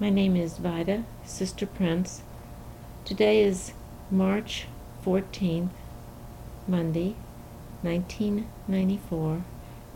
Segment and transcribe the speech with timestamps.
[0.00, 2.22] My name is Vida, Sister Prince.
[3.04, 3.74] Today is
[4.10, 4.64] March
[5.04, 5.68] 14th,
[6.66, 7.16] Monday,
[7.82, 9.44] 1994,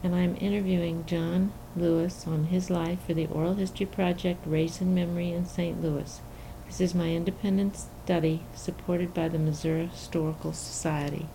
[0.03, 4.95] and I'm interviewing John Lewis on his life for the Oral History Project Race and
[4.95, 5.83] Memory in St.
[5.83, 6.21] Louis.
[6.67, 11.29] This is my independent study supported by the Missouri Historical Society.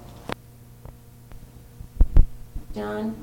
[2.75, 3.15] John,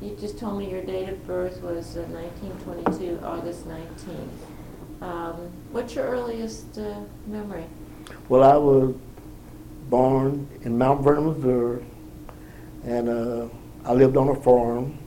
[0.00, 4.55] you just told me your date of birth was uh, 1922, August 19th.
[5.00, 7.64] Um, what's your earliest uh, memory?
[8.28, 8.94] Well, I was
[9.90, 11.84] born in Mount Vernon, Missouri,
[12.84, 13.48] and uh,
[13.84, 14.98] I lived on a farm.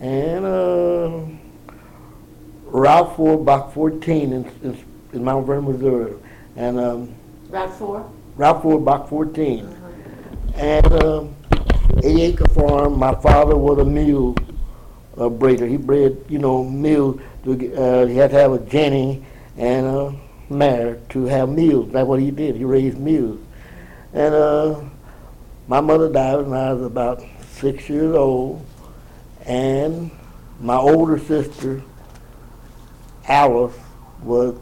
[0.00, 1.20] And uh,
[2.64, 6.14] Route 4, Block 14 in, in, in Mount Vernon, Missouri.
[6.56, 7.14] And um,
[7.48, 8.10] Route 4?
[8.36, 9.64] Route 4, Block 14.
[9.66, 9.88] Uh-huh.
[10.54, 11.36] And um,
[11.98, 14.36] 80 acre farm, my father was a mule
[15.18, 15.66] uh, breeder.
[15.66, 17.20] He bred, you know, mules.
[17.46, 19.24] Uh, he had to have a jenny
[19.56, 20.14] and a
[20.50, 21.92] mare to have mules.
[21.92, 22.56] That's what he did.
[22.56, 23.40] He raised mules.
[24.12, 24.80] And uh,
[25.68, 28.64] my mother died when I was about six years old.
[29.46, 30.10] And
[30.60, 31.82] my older sister,
[33.26, 33.76] Alice,
[34.22, 34.58] was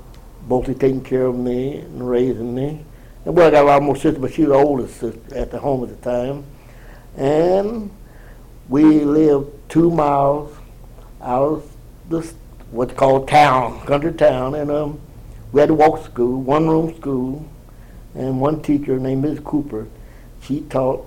[0.47, 2.85] mostly taking care of me and raising me.
[3.25, 5.51] And well, I got a lot more sisters, but she was the oldest sister at
[5.51, 6.45] the home at the time.
[7.17, 7.91] And
[8.69, 10.57] we lived two miles
[11.21, 11.77] out of
[12.09, 12.35] this
[12.71, 15.01] what's called town, country town, and um,
[15.53, 17.49] we had to walk to school, one room school,
[18.15, 19.41] and one teacher named Ms.
[19.41, 19.87] Cooper.
[20.43, 21.07] She taught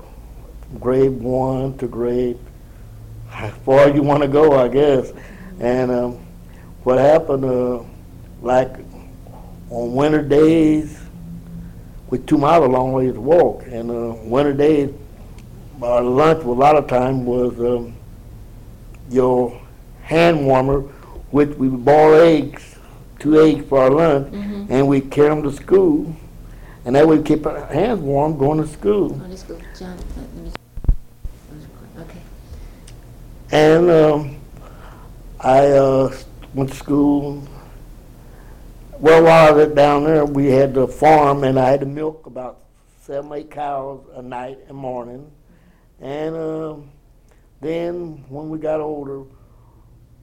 [0.80, 2.38] grade one to grade
[3.34, 5.12] as far as you want to go, I guess.
[5.59, 6.26] And um,
[6.84, 7.84] what happened, uh,
[8.42, 8.76] like
[9.70, 11.00] on winter days,
[12.09, 14.94] with two miles a long ways to walk, and uh, winter days,
[15.82, 17.95] our lunch a lot of time was um,
[19.09, 19.59] your
[20.04, 20.84] hand warmer,
[21.31, 22.75] which we would boil eggs,
[23.19, 24.67] two eggs for our lunch, Mhm.
[24.69, 26.13] and we carry them to school,
[26.85, 29.19] and that way we keep our hands warm going to school.
[29.23, 29.57] Oh, let's go.
[29.77, 30.52] John, let me.
[31.99, 32.20] Okay.
[33.52, 34.36] And um,
[35.39, 36.15] I uh,
[36.53, 37.41] went to school.
[38.99, 42.27] Well, while I was down there, we had the farm, and I had to milk
[42.27, 42.59] about
[43.02, 45.25] seven, eight cows a night and morning.
[45.99, 46.89] And um,
[47.61, 49.23] then when we got older,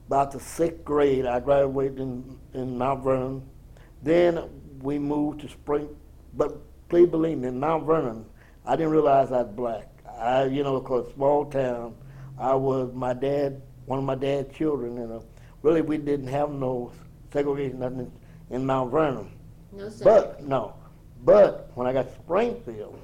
[0.09, 3.47] about the sixth grade, I graduated in, in Mount Vernon.
[4.01, 4.49] Then
[4.81, 5.87] we moved to Spring,
[6.33, 6.57] but
[6.89, 8.25] please believe me, in Mount Vernon,
[8.65, 9.87] I didn't realize I was black.
[10.19, 11.93] I, you know, because small town,
[12.39, 15.19] I was my dad, one of my dad's children, and uh,
[15.61, 16.91] really we didn't have no
[17.31, 18.11] segregation nothing
[18.49, 19.31] in Mount Vernon.
[19.71, 20.05] No, sir.
[20.05, 20.73] But no,
[21.23, 22.99] but when I got to Springfield,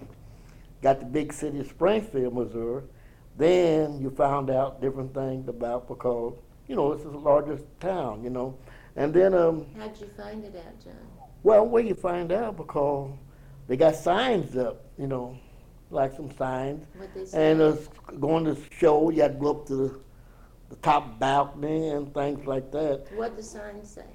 [0.81, 2.81] got the big city of Springfield, Missouri,
[3.38, 6.33] then you found out different things about because
[6.67, 8.57] you know this is the largest town, you know,
[8.95, 10.93] and then um, How'd you find it out, John?
[11.43, 13.11] well, where you find out because
[13.67, 15.37] they got signs up, you know,
[15.89, 17.51] like some signs, What they say?
[17.51, 17.75] and uh,
[18.19, 19.99] going to show you had to go up to the,
[20.69, 23.05] the top balcony and things like that.
[23.15, 24.05] What the signs say?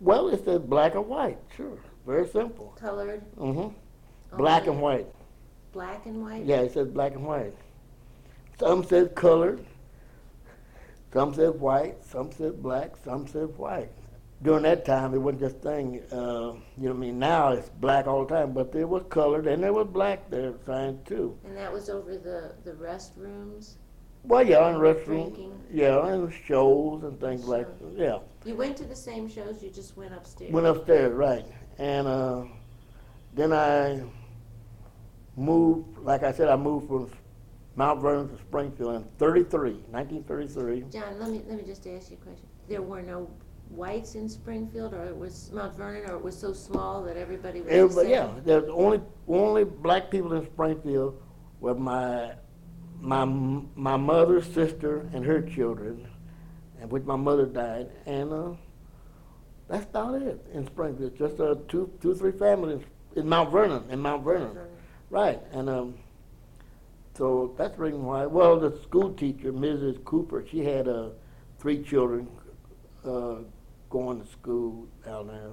[0.00, 2.76] Well, it says black or white, sure, very simple.
[2.80, 3.22] Colored?
[3.36, 4.36] Mm-hmm.
[4.36, 5.06] Black and white.
[5.72, 6.44] Black and white?
[6.44, 7.54] Yeah, it says black and white.
[8.58, 9.64] Some says colored,
[11.12, 13.90] some said white, some said black, some said white.
[14.42, 16.02] During that time, it wasn't just thing.
[16.10, 19.04] Uh, you know, what I mean, now it's black all the time, but there was
[19.08, 21.38] colored and there was black there signs too.
[21.44, 23.74] And that was over the, the restrooms?
[24.24, 25.60] Well, yeah, in restroom, Drinking?
[25.72, 27.94] yeah, and shows and things like Shows.
[27.96, 28.18] yeah.
[28.44, 30.52] You went to the same shows, you just went upstairs?
[30.52, 31.44] Went upstairs, right,
[31.78, 32.44] and uh,
[33.34, 34.02] then I
[35.36, 35.98] moved.
[35.98, 37.10] Like I said, I moved from
[37.76, 40.84] Mount Vernon to Springfield in 33, 1933.
[40.92, 42.46] John, let me, let me just ask you a question.
[42.68, 43.30] There were no
[43.70, 47.60] whites in Springfield, or it was Mount Vernon, or it was so small that everybody
[47.60, 48.14] was the Everybody, same?
[48.14, 51.20] yeah, there's only only black people in Springfield
[51.60, 52.32] were my
[53.00, 56.06] my my mother's sister and her children,
[56.80, 58.50] and which my mother died, and uh,
[59.68, 61.16] that's about it in Springfield.
[61.16, 62.82] Just uh, two two three families
[63.16, 64.56] in Mount Vernon, in Mount Vernon,
[65.08, 65.40] right?
[65.52, 65.94] And um,
[67.16, 68.26] so that's the reason why.
[68.26, 70.02] Well, the school teacher, Mrs.
[70.04, 71.10] Cooper, she had uh,
[71.58, 72.28] three children
[73.04, 73.36] uh,
[73.90, 75.50] going to school down there,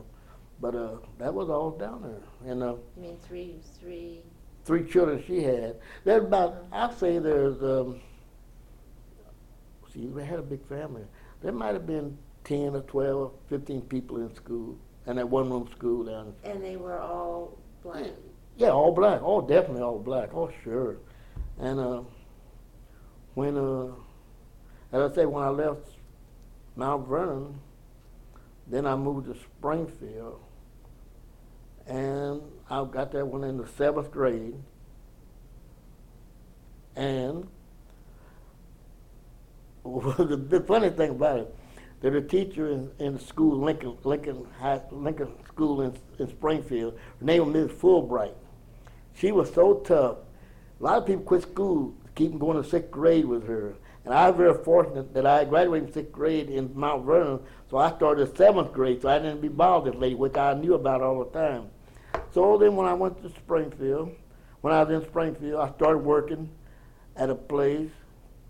[0.61, 2.63] but uh, that was all down there, and.
[2.63, 4.21] Uh, You mean three, three,
[4.65, 5.75] three children she had.
[6.05, 7.99] There's about, I'd say there's, um,
[9.93, 11.03] see, we had a big family.
[11.41, 15.49] There might have been 10 or 12 or 15 people in school, and that one
[15.49, 16.33] room school down.
[16.43, 16.53] there.
[16.53, 18.07] and they were all black?
[18.57, 19.21] Yeah, all black.
[19.23, 20.33] Oh, definitely all black.
[20.33, 20.97] Oh, sure.
[21.59, 22.01] And uh,
[23.33, 23.87] when, uh,
[24.91, 25.87] as I say, when I left
[26.75, 27.59] Mount Vernon,
[28.67, 30.39] Then I moved to Springfield,
[31.87, 34.55] and I got that one in the seventh grade.
[36.95, 37.47] And
[39.83, 41.55] the, the funny thing about it,
[42.01, 46.97] there's a teacher in, in the school, Lincoln, Lincoln High, Lincoln School in, in Springfield.
[47.19, 48.35] Her name was Miss Fulbright.
[49.15, 50.17] She was so tough.
[50.79, 53.75] A lot of people quit school to keep going to sixth grade with her.
[54.05, 57.77] And I was very fortunate that I graduated in sixth grade in Mount Vernon, so
[57.77, 61.23] I started seventh grade, so I didn't be bothered late, which I knew about all
[61.23, 61.69] the time.
[62.31, 64.11] So then when I went to Springfield,
[64.61, 66.49] when I was in Springfield, I started working
[67.17, 67.91] at a place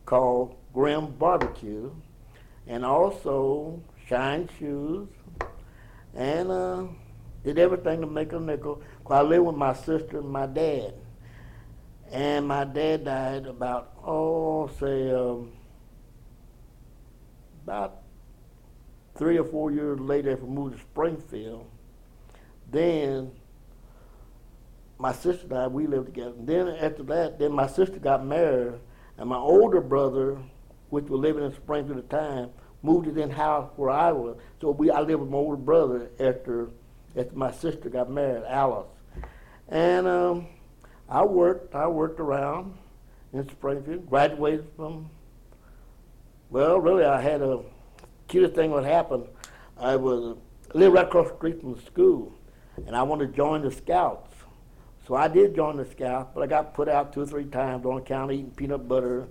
[0.06, 1.92] called Grimm Barbecue,
[2.68, 5.08] and also shined shoes,
[6.14, 6.84] and uh,
[7.44, 8.82] did everything to make a nickel.
[9.04, 10.94] 'Cause I lived with my sister and my dad,
[12.12, 15.52] and my dad died about oh say um,
[17.64, 18.02] about
[19.16, 21.70] three or four years later after we moved to Springfield.
[22.72, 23.32] Then
[24.98, 26.34] my sister and I, we lived together.
[26.38, 28.80] And then after that, then my sister got married,
[29.18, 30.38] and my older brother,
[30.90, 32.50] which was living in Springfield at the time,
[32.82, 34.38] moved to the house where I was.
[34.62, 36.70] So we, I lived with my older brother after,
[37.18, 38.88] after my sister got married, Alice.
[39.68, 40.48] And um,
[41.10, 42.78] I worked, I worked around
[43.34, 45.10] in Springfield, graduated from,
[46.50, 47.62] well, really, I had a,
[48.28, 49.26] cutest thing what happened,
[49.78, 50.38] I was,
[50.74, 52.34] lived right across the street from the school,
[52.86, 54.36] and I wanted to join the Scouts.
[55.08, 57.86] So I did join the Scout, but I got put out two or three times
[57.88, 59.28] on account of eating peanut butter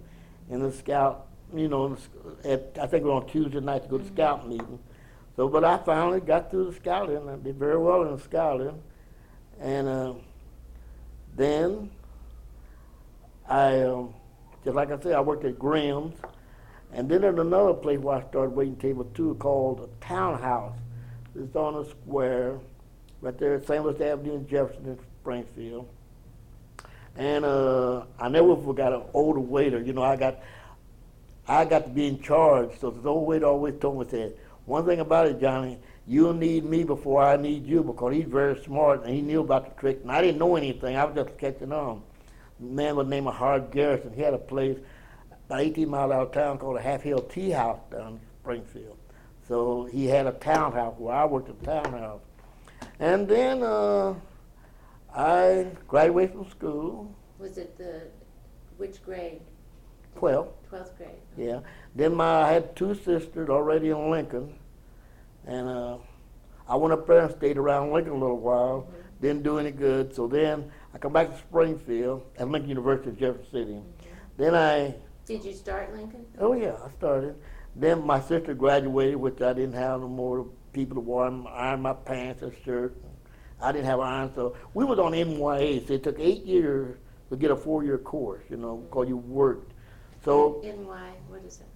[0.51, 1.97] in the Scout, you know,
[2.45, 4.81] at, I think it was on Tuesday night to go to Scout meeting.
[5.37, 8.83] So, but I finally got through the Scouting, I did very well in the Scouting,
[9.61, 10.15] and uh,
[11.39, 11.91] then
[13.49, 14.13] I, um,
[14.65, 16.17] just like I said, I worked at Grimm's,
[16.93, 20.77] and then there's another place where I started waiting table too called the Townhouse.
[21.35, 22.59] It's on a square
[23.21, 23.85] right there at St.
[23.85, 25.89] Louis Avenue in Jefferson in Springfield.
[27.17, 29.81] And uh, I never forgot an older waiter.
[29.81, 30.41] You know, I got
[31.47, 32.79] I got to be in charge.
[32.79, 34.37] So the old waiter always told me that
[34.67, 38.61] one thing about it, Johnny, you'll need me before I need you because he's very
[38.63, 40.01] smart and he knew about the trick.
[40.03, 40.97] And I didn't know anything.
[40.97, 42.03] I was just catching on.
[42.59, 44.13] The man was named Howard Garrison.
[44.15, 44.79] He had a place
[45.47, 48.97] about 18 miles out of town called the Half Hill Tea House down in Springfield.
[49.47, 52.21] So he had a townhouse where I worked at the townhouse.
[53.01, 54.15] And then uh,
[55.15, 58.03] I graduated from school, Was it the,
[58.79, 59.41] which grade?
[60.17, 60.49] 12.
[60.69, 61.11] Twelfth grade?
[61.37, 61.61] Yeah.
[61.95, 64.58] Then my I had two sisters already in Lincoln,
[65.49, 65.97] and uh,
[66.69, 68.87] I went up there and stayed around Lincoln a little while.
[69.21, 70.15] Didn't do any good.
[70.15, 73.81] So then I come back to Springfield at Lincoln University, of Jefferson City.
[74.37, 74.95] Then I,
[75.27, 76.25] Did you start Lincoln?
[76.39, 77.35] oh yeah, I started.
[77.75, 81.95] Then my sister graduated, which I didn't have no more people to iron, iron my
[81.95, 82.97] pants and shirt.
[83.61, 85.87] I didn't have iron, so we was on NYA.
[85.89, 86.97] So it took eight years
[87.31, 89.73] to get a four-year course, you know, because you worked.
[90.25, 91.67] So NY, what is it?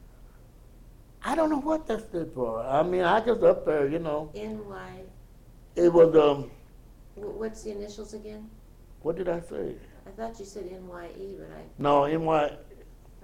[1.24, 2.60] I don't know what that stood for.
[2.60, 4.30] I mean, I just up there, you know.
[4.34, 5.02] NY,
[5.76, 6.50] It was um.
[7.14, 8.50] wh- what's the initials again?
[9.02, 9.74] What did I say?
[10.06, 12.44] I thought you said NYE, but I, No, NY.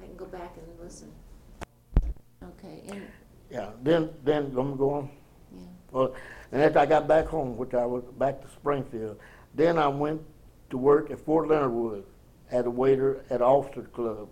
[0.00, 1.10] I can go back and listen.
[2.42, 3.02] Okay, N,
[3.50, 3.70] Yeah.
[3.82, 5.10] Then then I'm going.
[5.52, 5.60] yeah.
[5.90, 6.14] Well,
[6.52, 9.18] and after I got back home, which I was back to Springfield,
[9.54, 10.20] then I went
[10.70, 12.04] to work at Fort Leonard Wood
[12.50, 14.28] as a waiter at Officer Club,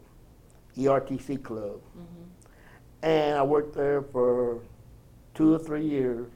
[0.77, 2.26] E ERTC Club, mhm.
[3.07, 4.61] And I worked there for
[5.33, 6.29] two or three years.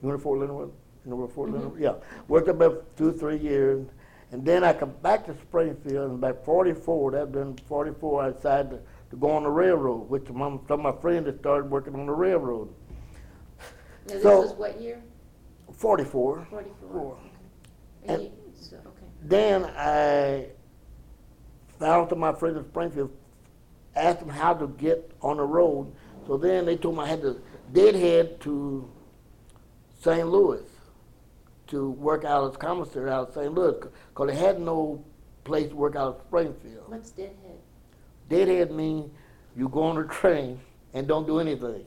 [0.00, 0.70] You know Fort Leonard
[1.04, 1.58] You know where Fort mm-hmm.
[1.58, 1.80] Leonard?
[1.80, 1.94] Yeah,
[2.28, 3.88] worked there about two or three years,
[4.30, 6.10] and then I come back to Springfield.
[6.10, 8.80] And about 44, that been 44, I decided to,
[9.10, 12.06] to go on the railroad, which some some of my friends had started working on
[12.06, 12.72] the railroad.
[14.06, 15.02] Now, this So- was what year?
[15.72, 16.46] 44.
[16.50, 16.88] Forty-four?
[16.92, 17.18] Four.
[18.04, 18.14] Okay.
[18.14, 19.06] And- you, so, okay.
[19.22, 20.50] Then I
[21.80, 23.10] found to my friends in Springfield,
[23.96, 25.92] asked them how to get on the road.
[26.26, 27.40] So then they told me I had to
[27.72, 28.90] deadhead to
[30.00, 30.26] St.
[30.26, 30.62] Louis
[31.68, 33.52] to work out as commissary out of St.
[33.52, 33.76] Louis
[34.08, 35.04] because they had no
[35.44, 36.84] place to work out of Springfield.
[36.88, 37.58] What's Deadhead?
[38.28, 39.10] Deadhead means
[39.56, 40.60] you go on a train
[40.94, 41.84] and don't do anything.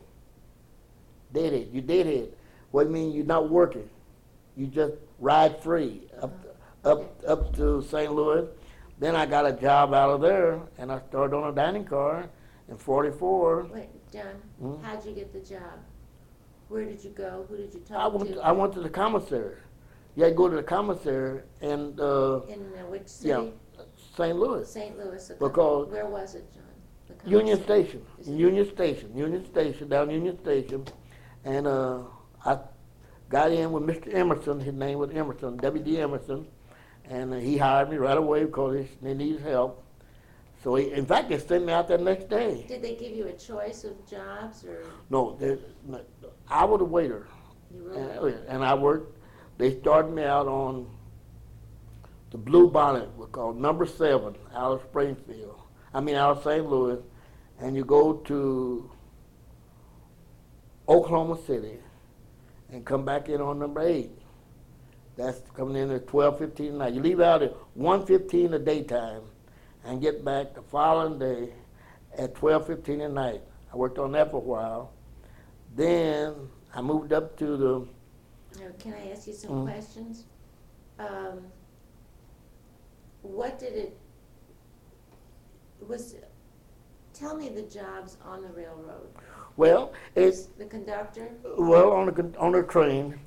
[1.34, 2.30] Deadhead, you deadhead.
[2.72, 3.90] What it means you're not working.
[4.56, 6.34] You just ride free up
[6.86, 6.92] oh.
[6.92, 8.14] up up to St.
[8.14, 8.48] Louis.
[9.00, 12.30] Then I got a job out of there, and I started on a dining car
[12.70, 13.68] in '44.
[13.74, 14.24] Wait, John,
[14.60, 14.82] Hmm?
[14.84, 15.80] how'd you get the job?
[16.70, 17.46] Where did you go?
[17.50, 18.40] Who did you I talk went to?
[18.42, 19.58] I went to the commissary.
[20.16, 22.00] You had to go to the commissary and.
[22.00, 23.46] uh, In uh, which yeah.
[24.16, 24.38] St.
[24.38, 24.98] Louis, St.
[24.98, 25.28] Louis.
[25.28, 26.64] the Because- Where was it, John?
[27.26, 27.62] Union?
[27.64, 30.86] Station, Union Station, Union Station, down Union Station,
[31.44, 32.00] and uh,
[32.46, 32.60] I
[33.30, 34.14] got in with Mr.
[34.14, 34.60] Emerson.
[34.60, 36.00] His name was Emerson, W.D.
[36.00, 36.46] Emerson,
[37.06, 39.84] and he hired me right away because they, needed help.
[40.64, 42.66] So, he, in fact, they sent me out there next day.
[42.68, 45.58] Did they give you a choice of jobs or No, they,
[46.48, 47.28] I was a waiter,
[47.74, 49.18] you and, and I worked.
[49.58, 50.88] They started me out on
[52.32, 55.60] the Blue Bonnet, was called Number Seven, out of Springfield.
[55.94, 56.68] I mean, out of St.
[56.68, 56.98] Louis,
[57.60, 58.90] and you go to
[60.90, 61.78] Oklahoma City
[62.72, 64.12] and come back in on number eight.
[65.16, 66.94] That's coming in at twelve fifteen at night.
[66.94, 69.22] You leave out at one fifteen the daytime
[69.86, 71.54] and get back the following day
[72.18, 73.42] at twelve fifteen at night.
[73.72, 74.94] I worked on that for a while.
[75.76, 76.34] Then
[76.74, 77.88] I moved up to the
[78.60, 79.64] Now, can I ask you some Mm.
[79.66, 80.26] questions?
[81.00, 81.48] Um,
[83.24, 83.98] what did it,
[85.88, 86.16] was,
[87.14, 89.08] tell me the jobs on the railroad.
[89.58, 91.30] well, it's the conductor?
[91.58, 93.20] Well, on the con- on the train,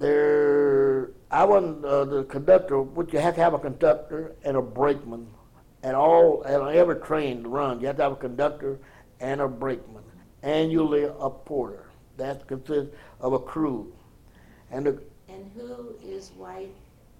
[0.00, 2.82] there I wasn't uh, the conductor.
[2.82, 5.28] Which you have to have a conductor and a brakeman
[5.84, 7.80] at all at every train to run.
[7.80, 8.80] You have to have a conductor
[9.20, 10.02] and a brakeman,
[10.42, 11.86] annually a porter.
[12.16, 13.94] That consists of a crew,
[14.70, 16.74] and the, And who is white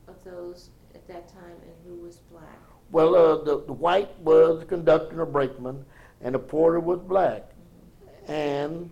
[0.08, 2.58] of those at that time and who was black?
[2.90, 5.84] well, uh, the, the white was the conductor and a brakeman,
[6.20, 7.44] and the porter was black.
[8.26, 8.90] And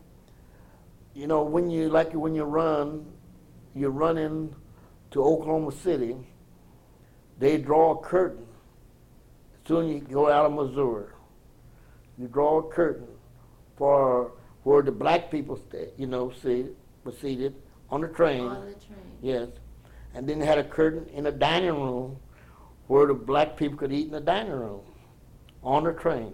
[1.15, 3.05] you know when you like when you run,
[3.79, 4.55] you're running
[5.13, 6.17] to Oklahoma City.
[7.39, 8.47] They draw a curtain.
[9.63, 11.07] As soon as you go out of Missouri,
[12.19, 13.07] you draw a curtain
[13.77, 14.33] for
[14.65, 16.67] where the black people stay, you know, see,
[17.05, 17.55] were seated
[17.91, 18.43] on the train.
[18.45, 18.99] On the train?
[19.23, 19.49] Yes.
[20.15, 22.17] And then they had a curtain in the dining room
[22.89, 24.81] where the black people could eat in the dining room
[25.63, 26.33] on the train.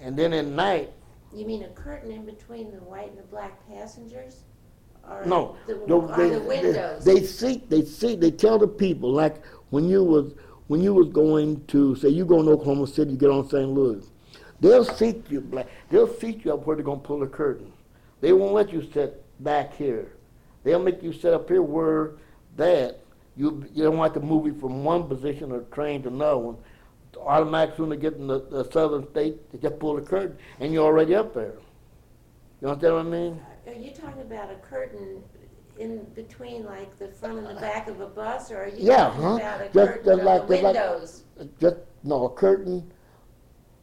[0.00, 0.92] And then at night,
[1.34, 4.44] You mean a curtain in between the white and the black passengers?
[5.08, 7.04] Or no, the, no, or they, the windows?
[7.04, 10.32] They, they seat, they seat, they tell the people like when you was
[10.68, 13.68] when you was going to say you go to Oklahoma City, you get on St.
[13.68, 14.04] Louis,
[14.60, 17.72] they'll seat you black, they'll seat you up where they're gonna pull the curtain.
[18.20, 20.12] They won't let you sit back here.
[20.62, 22.12] They'll make you sit up here where
[22.56, 23.00] that
[23.36, 26.56] you you don't to move you from one position the train to another one.
[27.18, 30.72] Automatic soon they get in the, the southern state, they just pull the curtain and
[30.72, 31.54] you're already up there.
[32.60, 33.40] You understand what I mean?
[33.70, 35.22] Are you talking about a curtain
[35.78, 38.96] in between like the front and the back of a bus, or are you Yeah,
[39.06, 39.36] talking huh?
[39.36, 41.24] about a Just- curtain just on like- the just like- windows?
[41.60, 42.92] Just no a curtain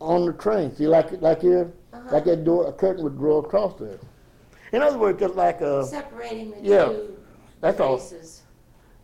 [0.01, 0.75] on the train.
[0.75, 2.09] See, like like here, Uh-huh.
[2.11, 3.97] like that door, a curtain would draw across there.
[4.73, 7.17] In other words, just like a Separating the yeah, two
[7.61, 7.95] that's all.
[7.97, 8.43] just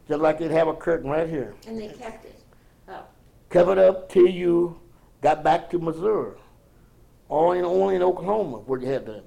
[0.09, 1.53] like they'd have a curtain right here.
[1.65, 2.35] and they kept it
[2.89, 3.13] up.
[3.49, 4.77] Covered up till you
[5.21, 6.35] got back to Missouri,
[7.29, 9.23] or in, only in Oklahoma where you had that.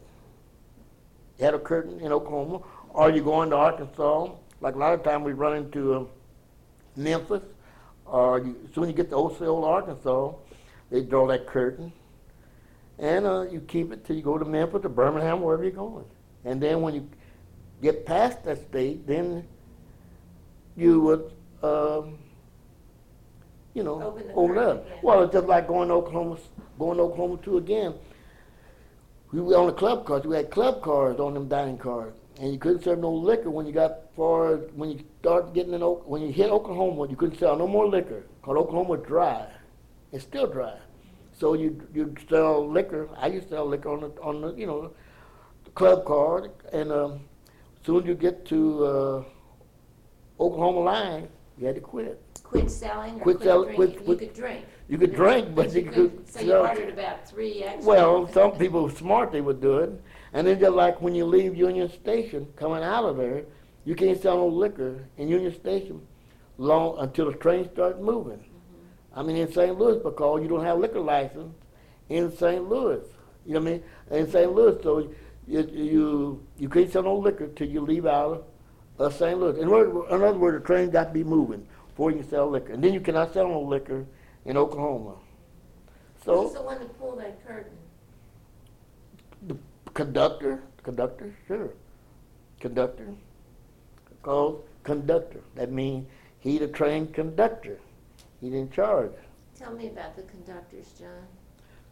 [1.40, 4.30] Had a curtain in Oklahoma, or you go into Arkansas.
[4.60, 6.04] Like a lot of time we run into uh,
[6.96, 7.42] Memphis,
[8.06, 10.32] or you, soon you get to Osceola, Arkansas,
[10.90, 11.92] they draw that curtain,
[12.98, 16.06] and uh, you keep it till you go to Memphis or Birmingham, wherever you're going.
[16.44, 17.08] And then when you
[17.82, 19.46] get past that state, then
[20.74, 22.18] you would, um,
[23.74, 24.86] you know, Open open up.
[24.86, 24.98] again.
[25.02, 26.38] Well, it's just like going to Oklahoma,
[26.78, 27.94] going to Oklahoma too again.
[29.32, 30.24] We were on the club cars.
[30.24, 33.66] We had club cars on them dining cars, and you couldn't serve no liquor when
[33.66, 34.56] you got far.
[34.74, 38.24] When you start getting in, when you hit Oklahoma, you couldn't sell no more liquor
[38.40, 39.46] because Oklahoma dry.
[40.12, 40.78] It's still dry.
[41.32, 43.08] So you you sell liquor.
[43.16, 44.92] I used to sell liquor on the on the you know
[45.64, 47.20] the club card, and um,
[47.84, 49.24] soon as you get to uh,
[50.40, 51.28] Oklahoma line,
[51.58, 52.22] you had to quit.
[52.44, 54.04] Quit selling Quit quit, sell- drinking?
[54.04, 54.64] quit- you could drink.
[54.88, 56.28] You could drink, but you could.
[56.30, 57.84] So you sell- ordered about three extra.
[57.84, 59.90] Well, some people smart, they would do it.
[60.32, 63.44] And then just like when you leave Union Station, coming out of there,
[63.84, 66.00] you can't sell no liquor in Union Station
[66.58, 68.38] long until the train starts moving.
[68.38, 69.18] Mm-hmm.
[69.18, 69.78] I mean, in St.
[69.78, 71.54] Louis, because you don't have liquor license
[72.08, 72.68] in St.
[72.68, 73.02] Louis.
[73.44, 73.82] You know what I mean?
[74.10, 74.52] In St.
[74.52, 75.10] Louis, so
[75.46, 78.48] you you you can't sell no liquor till you leave out
[78.98, 79.38] of St.
[79.38, 79.58] Louis.
[79.58, 82.48] In, word, in other words, the train got to be moving before you can sell
[82.48, 82.72] liquor.
[82.72, 84.06] And then you cannot sell no liquor
[84.46, 85.14] in Oklahoma.
[86.24, 87.72] So Who's the one that pulled that curtain?
[89.46, 89.56] the
[89.92, 91.70] conductor, conductor, sure,
[92.60, 93.08] conductor,
[94.22, 95.40] called conductor.
[95.54, 96.06] That means
[96.40, 97.78] he the train conductor.
[98.40, 99.12] He's in charge.
[99.58, 101.26] Tell me about the conductors, John.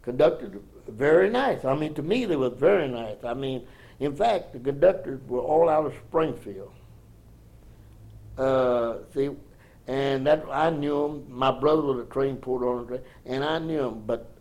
[0.02, 0.50] Conductor,
[0.88, 1.64] very nice.
[1.64, 3.16] I mean, to me, they were very nice.
[3.24, 3.66] I mean,
[4.00, 6.72] in fact, the conductors were all out of Springfield.
[8.36, 9.30] Uh, see,
[9.86, 11.26] and that I knew him.
[11.28, 14.02] My brother was a train porter on the train, and I knew him.
[14.06, 14.32] But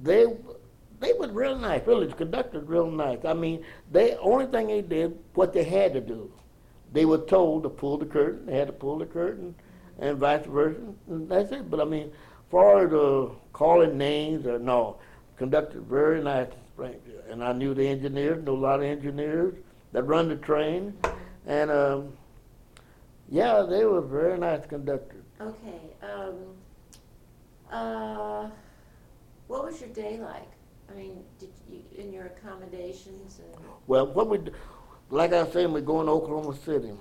[0.00, 0.26] they,
[1.00, 1.86] they were real nice.
[1.86, 3.24] Really, the conductors real nice.
[3.24, 6.32] I mean, they only thing they did what they had to do.
[6.92, 8.46] They were told to pull the curtain.
[8.46, 9.54] They had to pull the curtain,
[9.98, 10.80] and vice versa.
[11.08, 11.70] And that's it.
[11.70, 12.12] But I mean,
[12.50, 14.98] far as uh, calling names or no,
[15.36, 16.48] conductor very nice.
[17.28, 19.54] And I knew the engineers, knew a lot of engineers
[19.92, 20.96] that run the train,
[21.46, 22.12] and um,
[23.30, 25.24] yeah, they were very nice conductors.
[25.40, 26.34] Okay, um,
[27.70, 28.48] uh,
[29.46, 30.48] what was your day like?
[30.90, 34.38] I mean, did you, in your accommodations and, Well, what we,
[35.10, 36.92] like I said, we go in Oklahoma City.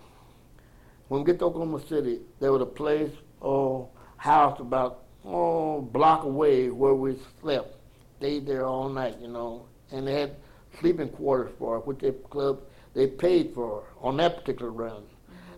[1.08, 6.24] When we get to Oklahoma City, there was a place or house about oh block
[6.24, 7.76] away where we slept.
[8.18, 10.36] Stayed there all night, you know, and they had
[10.80, 12.62] sleeping quarters for us, which they club
[12.94, 15.04] they paid for on that particular run.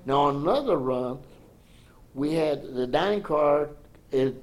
[0.09, 1.19] Now on another run,
[2.15, 3.69] we had the dining car
[4.11, 4.33] is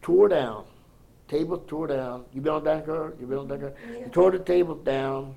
[0.00, 0.64] tore down,
[1.26, 2.24] table tore down.
[2.32, 3.12] You been on dining car?
[3.18, 3.74] You been on dining car?
[3.92, 4.06] Yeah.
[4.10, 5.34] Tore the tables down,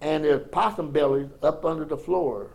[0.00, 2.52] and there's possum bellies up under the floor.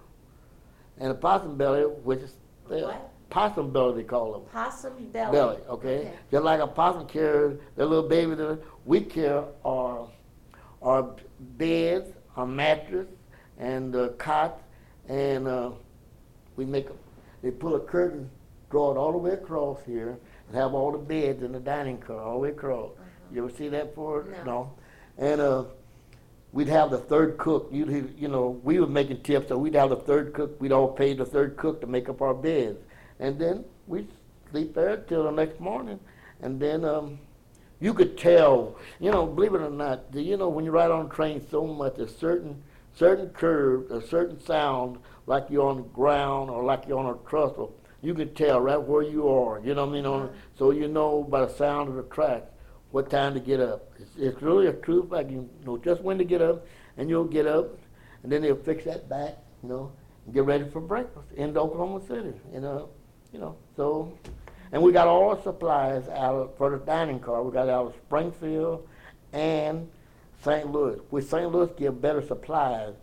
[0.98, 2.34] And a possum belly, which is
[2.68, 3.12] What?
[3.30, 4.42] possum belly they call them.
[4.52, 5.32] possum belly?
[5.32, 6.12] Belly, okay?
[6.32, 10.08] Just like a possum carries their little baby, there, we carry our
[10.82, 11.08] our
[11.40, 13.06] beds, our mattress,
[13.60, 14.60] and uh, cots,
[15.08, 15.70] and uh,
[16.56, 16.94] we make a,
[17.42, 18.30] they pull a curtain,
[18.70, 20.18] draw it all the way across here,
[20.48, 22.92] and have all the beds in the dining car all the way across.
[23.34, 24.26] You ever see that before?
[24.46, 24.74] No.
[25.18, 25.64] And uh,
[26.52, 27.70] we'd have the third cook.
[27.72, 30.60] You'd, you know, we were making tips, so we'd have the third cook.
[30.60, 32.80] We'd all pay the third cook to make up our beds,
[33.20, 34.10] and then we'd
[34.52, 36.00] sleep there till the next morning,
[36.42, 37.20] and then um,
[37.80, 38.76] you could tell.
[39.00, 41.46] You know, believe it or not, do you know when you ride on a train
[41.50, 42.62] so much, a certain
[42.94, 47.30] certain curve, a certain sound, like you're on the ground or like you're on a
[47.30, 47.76] trestle.
[48.02, 49.60] You can tell right where you are.
[49.60, 50.06] You know what I mean?
[50.06, 52.44] On, so you know by the sound of the track
[52.92, 53.92] what time to get up.
[54.00, 55.30] It's, it's really a true fact.
[55.30, 56.66] You know just when to get up,
[56.98, 57.78] and you'll get up,
[58.24, 59.92] and then they'll fix that back, you know,
[60.26, 62.34] and get ready for breakfast in Oklahoma City.
[62.54, 62.90] You know,
[63.32, 63.56] you know.
[63.76, 64.18] So,
[64.72, 67.44] and we got all our supplies out of, for the dining car.
[67.44, 68.88] We got out of Springfield
[69.32, 69.90] and
[70.44, 70.72] St.
[70.72, 71.00] Louis.
[71.10, 71.52] Which St.
[71.52, 72.94] Louis give better supplies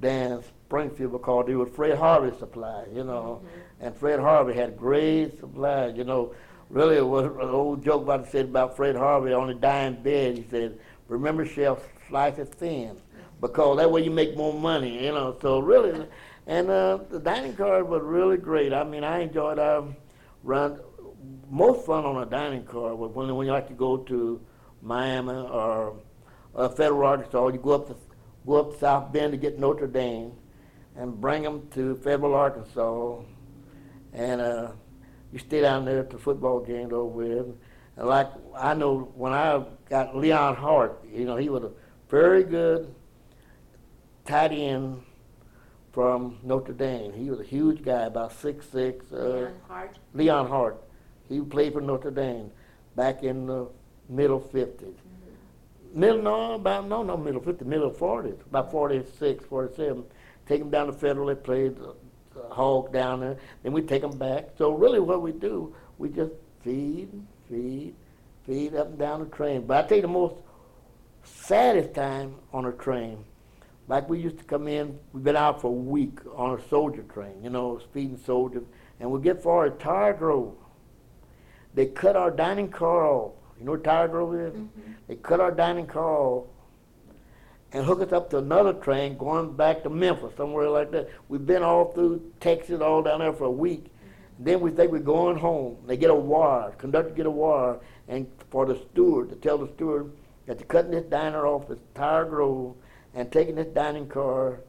[0.00, 2.86] than Springfield because they was Fred Harvey supplies.
[2.94, 3.42] You know,
[3.80, 5.96] and Fred Harvey had great supplies.
[5.96, 6.32] You know.
[6.68, 10.36] Really, it was an old joke about said about Fred Harvey on the dying bed.
[10.36, 10.78] He said,
[11.08, 11.78] "Remember, chef,
[12.08, 12.96] slice it thin,
[13.40, 15.36] because that way you make more money." You know.
[15.42, 16.06] So really,
[16.46, 18.72] and uh, the dining car was really great.
[18.72, 19.84] I mean, I enjoyed our
[20.44, 20.78] run.
[21.50, 24.40] Most fun on a dining car was when when you like to go to
[24.80, 25.96] Miami or
[26.54, 27.48] uh, Fayetteville Arkansas.
[27.48, 27.96] You go up to
[28.46, 30.30] go up South Bend to get Notre Dame,
[30.96, 33.22] and bring them to Fayetteville Arkansas,
[34.12, 34.40] and.
[34.40, 34.72] Uh,
[35.32, 37.46] you stay down there at the football games over with.
[37.96, 41.70] And like I know when I got Leon Hart, you know, he was a
[42.08, 42.94] very good
[44.24, 45.02] tight end
[45.92, 47.12] from Notre Dame.
[47.12, 49.10] He was a huge guy, about six six.
[49.12, 49.98] Uh, Leon Hart?
[50.14, 50.82] Leon Hart.
[51.28, 52.50] He played for Notre Dame
[52.96, 53.68] back in the
[54.08, 54.94] middle 50s.
[55.92, 60.04] Middle, no, about, no, no, middle 50s, middle 40s, about 46, 47.
[60.50, 61.94] Take them down to Fayetteville, they played the,
[62.50, 63.36] Hog down there.
[63.62, 64.48] Then we take them back.
[64.58, 66.32] So really what we do, we just
[66.64, 67.08] feed,
[67.48, 67.94] feed,
[68.44, 69.64] feed up and down the train.
[69.64, 70.34] But I tell you the most
[71.22, 73.24] saddest time on a train,
[73.86, 77.04] like we used to come in, we've been out for a week on a soldier
[77.04, 78.64] train, you know, feeding soldiers,
[78.98, 80.56] and we get far at Tower Grove.
[81.74, 83.34] They cut our dining car off.
[83.56, 84.54] You know where Tower Grove is?
[84.54, 84.92] Mm-hmm.
[85.06, 86.46] They cut our dining car off
[87.72, 91.08] and hook us up to another train going back to Memphis, somewhere like that.
[91.28, 93.86] We've been all through Texas, all down there for a week.
[94.38, 95.76] Then we think we're going home.
[95.86, 97.78] They get a wire, conductor get a wire,
[98.08, 100.12] and for the steward to tell the steward
[100.46, 102.74] that they're cutting this diner off at Tower Grove
[103.14, 104.60] and taking this dining car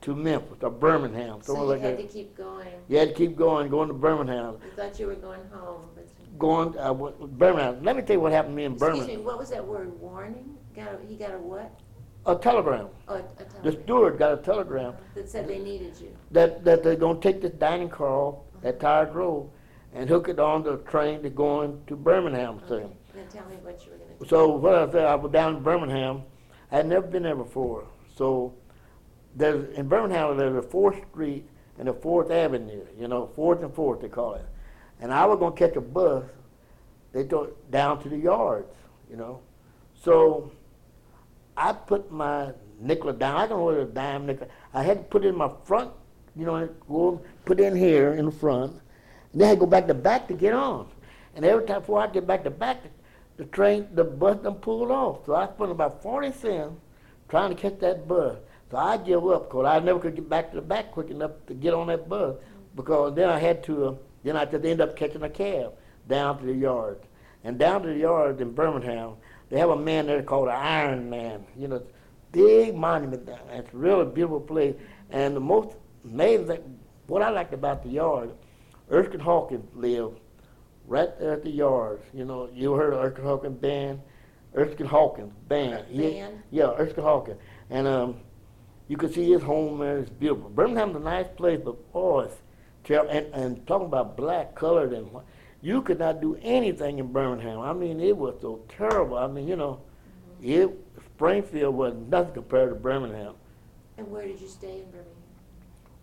[0.00, 2.02] to Memphis or Birmingham, So you like had that.
[2.02, 2.68] to keep going.
[2.88, 6.06] You had to keep going, going to Birmingham, You thought you were going home, but.
[6.38, 7.82] going uh, Birmingham.
[7.82, 9.18] Let me tell you what happened to me in Excuse Birmingham.
[9.20, 10.56] me, what was that word, warning?
[10.74, 11.70] Got a, he got a what?
[12.26, 12.88] A telegram.
[13.08, 13.22] Oh, a
[13.62, 16.08] The steward got a telegram that said they needed you.
[16.30, 19.50] that, that they're gonna take this dining car off at Tower Grove
[19.92, 22.60] and hook it on the train to going to Birmingham.
[22.66, 24.26] So, Okay, Now tell me what you were gonna do.
[24.26, 26.22] so what I said, I was down in Birmingham.
[26.72, 27.84] I had never been there before.
[28.16, 28.54] So
[29.36, 31.46] there's in Birmingham there's a Fourth Street
[31.78, 32.86] and a Fourth Avenue.
[32.98, 34.46] You know, Fourth and Fourth they call it.
[35.00, 36.24] And I was gonna catch a bus.
[37.12, 38.74] They took down to the yards.
[39.10, 39.40] You know,
[39.94, 40.50] so
[41.56, 43.36] I put my nickel down.
[43.36, 44.48] I don't know a dime nickel.
[44.72, 45.92] I had to put it in my front.
[46.36, 48.72] You know, go put in here in the front.
[49.32, 50.88] And then I had to go back to back to get on.
[51.36, 52.82] And every time before I get back to back,
[53.36, 55.26] the train, the bus done pulled off.
[55.26, 56.80] So I spent about 40 cents
[57.28, 58.36] trying to catch that bus.
[58.70, 61.32] So I give up because I never could get back to the back quick enough
[61.46, 62.36] to get on that bus.
[62.74, 65.72] Because then I had to, uh, then I just end up catching a cab
[66.08, 67.00] down to the yard.
[67.44, 69.14] And down to the yard in Birmingham,
[69.50, 71.44] they have a man there called the Iron Man.
[71.56, 71.82] You know,
[72.32, 73.60] big monument down there.
[73.60, 74.74] It's a really beautiful place.
[75.10, 78.30] And the most amazing thing, what I liked about the yard,
[78.90, 80.18] Erskine Hawkins lived
[80.86, 82.00] right there at the yard.
[82.12, 84.00] You know, you heard of Erskine Hawkins band?
[84.56, 85.86] Erskine Hawkins band.
[85.96, 86.42] Band?
[86.50, 87.40] yeah, Erskine Hawkins.
[87.70, 88.16] And um,
[88.88, 89.98] you could see his home there.
[89.98, 90.50] It's beautiful.
[90.50, 92.36] Birmingham's a nice place, but boy, it's
[92.84, 93.10] terrible.
[93.10, 95.24] And, and talking about black, colored, and what,
[95.64, 97.60] you could not do anything in Birmingham.
[97.60, 99.16] I mean, it was so terrible.
[99.16, 99.80] I mean, you know,
[100.42, 100.68] it
[101.06, 103.34] Springfield was nothing compared to Birmingham.
[103.96, 105.10] And where did you stay in Birmingham?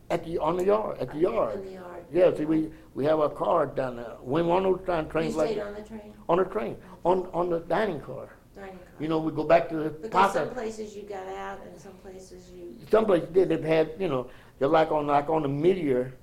[0.10, 1.60] At the on the yard, at the yard.
[1.60, 2.04] In the yard.
[2.12, 4.16] Yeah, see, we, we have a car down there.
[4.22, 6.76] When one of those train, You trains like stayed on the train, on the train,
[7.06, 8.30] on on the dining car.
[8.56, 8.88] dining car?
[9.00, 11.94] You know, we go back to the Because some places you got out and some
[11.94, 13.50] places you, Some places did.
[13.50, 14.28] They've had, you know,
[14.60, 16.14] just like on like on the Meteor,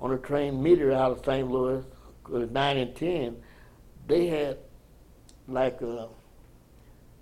[0.00, 1.48] on the train Meteor out of St.
[1.48, 1.84] Louis,
[2.28, 3.36] nine and ten,
[4.06, 4.58] they had
[5.46, 6.06] like uh,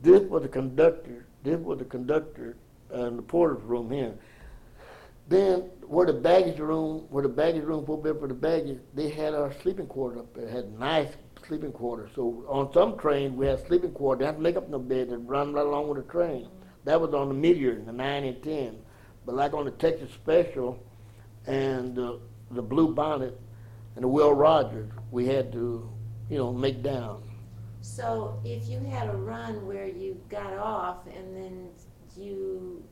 [0.00, 1.26] this was the conductor.
[1.42, 2.56] This was the conductor
[2.92, 4.14] uh, in the porter's room here.
[5.28, 9.34] Then where the baggage room, where the baggage room bed for the baggage, they had
[9.34, 10.48] our sleeping quarters up there.
[10.48, 11.08] Had nice
[11.46, 12.10] sleeping quarters.
[12.14, 14.20] So on some trains we had sleeping quarters.
[14.20, 16.48] They had to make up no bed and run right along with the train.
[16.84, 18.78] That was on the Meteor, the nine and ten.
[19.24, 20.78] But like on the Texas Special
[21.46, 23.38] and the Blue Bonnet
[23.96, 25.88] and the Will Rogers, we had to,
[26.30, 27.22] you know, make down.
[27.80, 31.68] so if you had a run where you got off and then
[32.16, 32.82] you,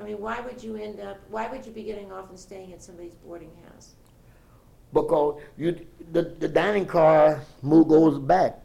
[0.00, 2.72] I mean, why would you end up, why would you be getting off and staying
[2.72, 3.94] at somebody's boarding house?
[4.92, 8.58] because you the, the dining car move goes back.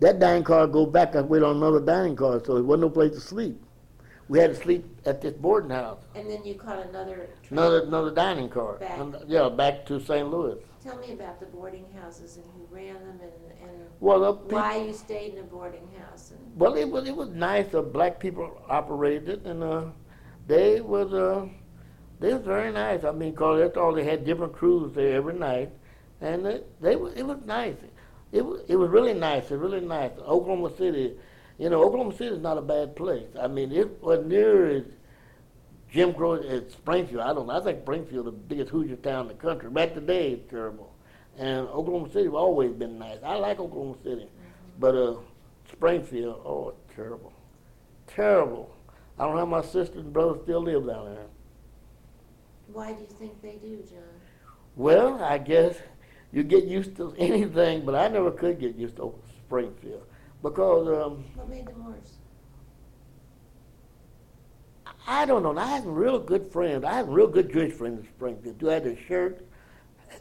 [0.00, 1.16] That dining car goes back.
[1.16, 3.60] I wait on another dining car, so there wasn't no place to sleep.
[4.28, 6.00] We had to sleep at this boarding house.
[6.14, 7.58] And then you caught another train?
[7.58, 8.74] Another another dining car.
[8.74, 8.98] Back.
[8.98, 10.28] And, yeah, back to St.
[10.28, 10.56] Louis.
[10.86, 14.52] Tell me about the boarding houses and who ran them and, and Well, the peop-
[14.52, 17.74] why you stayed in a boarding house and, well, it was it was nice.
[17.74, 19.86] Uh, black people operated, it, and uh,
[20.46, 21.48] they was uh,
[22.20, 23.02] they was very nice.
[23.02, 25.72] I mean, cause that's all they had different crews there every night,
[26.20, 27.76] and they, they was, it was nice.
[28.30, 29.50] It was it was really nice.
[29.50, 30.12] It was really nice.
[30.20, 31.14] Oklahoma City,
[31.58, 33.26] you know, Oklahoma City is not a bad place.
[33.40, 34.84] I mean, it wasn't near as
[35.90, 37.20] Jim Crow as Springfield.
[37.20, 37.48] I don't.
[37.48, 39.70] I think Springfield the biggest Hoosier town in the country.
[39.70, 40.92] Back today, it's terrible.
[41.38, 43.18] And Oklahoma City has always been nice.
[43.24, 44.26] I like Oklahoma City,
[44.78, 45.16] but uh,
[45.70, 47.32] Springfield, oh, it's terrible,
[48.06, 48.74] terrible.
[49.18, 51.26] I don't know how my sisters and brothers still live down there.
[52.72, 54.02] why do you think they do, John?
[54.76, 55.76] Well, I guess
[56.32, 59.14] you get used to anything, but I never could get used to
[59.46, 60.04] Springfield
[60.42, 62.15] because um, What made them worse?
[65.06, 65.56] I don't know.
[65.56, 66.84] I had some real good friends.
[66.84, 68.60] I had real good Jewish friends in Springfield.
[68.60, 69.46] You had a shirt,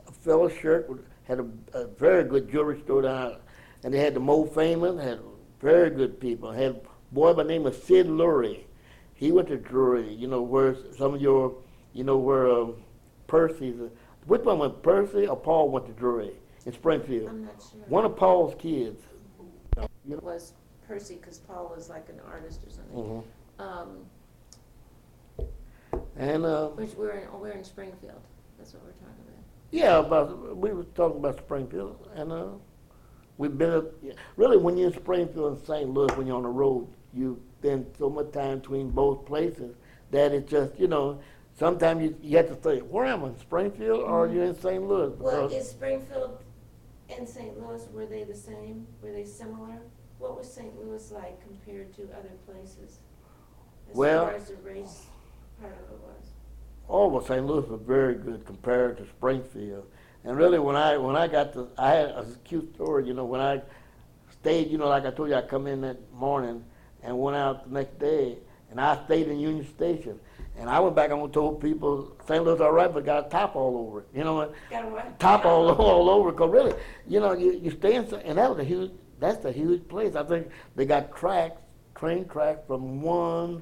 [0.08, 0.90] a fellow shirt,
[1.24, 3.38] had a, a very good jewelry store down,
[3.84, 5.20] and they had the Mo Feynman, had
[5.60, 6.52] very good people.
[6.52, 8.66] Had a boy by the name of Sid Lurie.
[9.16, 11.56] He went to Drury, you know, where some of your,
[11.94, 12.76] you know, where um,
[13.28, 13.76] Percy's,
[14.28, 16.32] which one went, Percy or Paul went to Drury
[16.66, 17.30] in Springfield?
[17.30, 17.82] I'm not sure.
[17.88, 19.02] One of Paul's kids.
[19.78, 20.54] You know, was
[20.88, 22.96] Percy, because Paul was like an artist or something.
[22.96, 23.24] mhm.
[23.58, 24.06] Um,
[26.18, 28.22] And, uh, which we're in, oh, we're in Springfield.
[28.58, 29.44] That's what we're talking about.
[29.72, 32.48] Yeah, about we were talking about Springfield, and uh,
[33.38, 33.86] we've been up,
[34.38, 35.90] really when you're in Springfield and St.
[35.90, 39.76] Louis, when you're on the road, you spend so much time between both places
[40.12, 41.20] that it's just you know
[41.58, 44.56] sometimes you, you have to say where am I in Springfield or are you in
[44.60, 44.82] St.
[44.88, 45.10] Louis?
[45.18, 46.38] Well, Because- is Springfield
[47.10, 47.60] and St.
[47.60, 48.88] Louis, were they the same?
[49.02, 49.80] Were they similar?
[50.20, 50.74] What was St.
[50.80, 53.00] Louis like compared to other places?
[53.90, 55.06] As Well- far as the race
[55.62, 56.28] part of it was?
[56.90, 57.46] Oh, well, St.
[57.46, 59.86] Louis was very good compared to Springfield.
[60.24, 63.06] And really, when I when I got to, I had a cute story.
[63.08, 63.62] You know, when I
[64.32, 66.64] stayed, you know, like I told you, I come in that morning
[67.04, 68.38] and went out the next day,
[68.72, 70.20] and I stayed in Union Station.
[70.58, 72.44] And I went back and told people St.
[72.44, 74.08] Louis all right, but got a top all over it.
[74.16, 75.20] You know, Got what?
[75.20, 76.32] top all all over.
[76.32, 76.74] Cause really,
[77.08, 78.92] you know, you, you stay in, and that was a huge.
[79.20, 80.16] That's a huge place.
[80.16, 81.62] I think they got tracks,
[81.94, 83.62] train tracks from one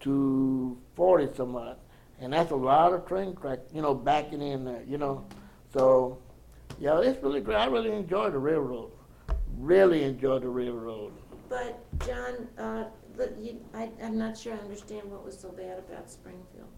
[0.00, 1.76] to forty some odd,
[2.20, 3.58] and that's a lot of train track.
[3.72, 4.82] You know, backing in there.
[4.86, 5.24] You know,
[5.72, 6.18] so
[6.78, 7.56] yeah, it's really great.
[7.56, 8.90] I really enjoy the railroad.
[9.58, 11.12] Really enjoy the railroad.
[11.48, 12.84] But, John, uh,
[13.16, 16.68] the- you, I, I'm not sure I understand what was so bad about Springfield.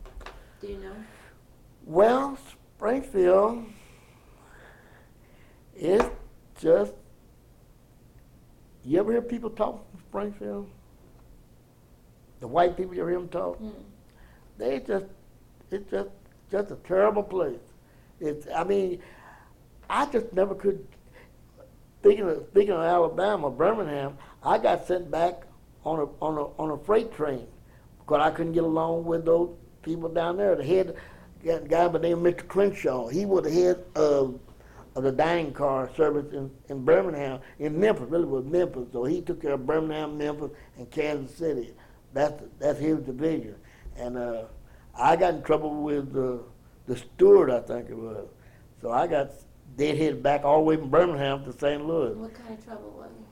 [0.61, 0.94] Do you know?
[1.85, 2.38] Well,
[2.76, 3.64] Springfield
[5.74, 6.02] is
[6.61, 6.92] just
[8.85, 10.70] You ever hear people talk from Springfield?
[12.40, 13.61] The white people, you hear them talk?
[13.61, 13.72] Mm.
[14.59, 15.07] They just,
[15.70, 16.09] it's just,
[16.50, 17.61] just a terrible place.
[18.20, 19.00] It's, I mean,
[19.88, 20.87] I just never could.
[22.00, 25.42] Speaking of speaking of Alabama, Birmingham, I got sent back
[25.85, 27.46] on a on a on a freight train
[27.98, 29.50] because I couldn't get along with those
[29.83, 30.55] people down there.
[30.55, 30.94] The head
[31.44, 32.46] guy guy by the name of Mr.
[32.46, 34.38] Crenshaw, he was the head of
[34.96, 38.88] of the dining car service in, in Birmingham, in Memphis, really was Memphis.
[38.92, 41.72] So he took care of Birmingham, Memphis, and Kansas City.
[42.12, 43.57] That's that's his division.
[43.96, 44.44] And uh,
[44.99, 46.40] I got in trouble with the
[46.87, 48.29] the steward, I think it was.
[48.81, 49.31] So I got
[49.77, 51.85] deadheaded back all the way from Birmingham to St.
[51.87, 52.14] Louis.
[52.14, 53.27] What kind of trouble was it?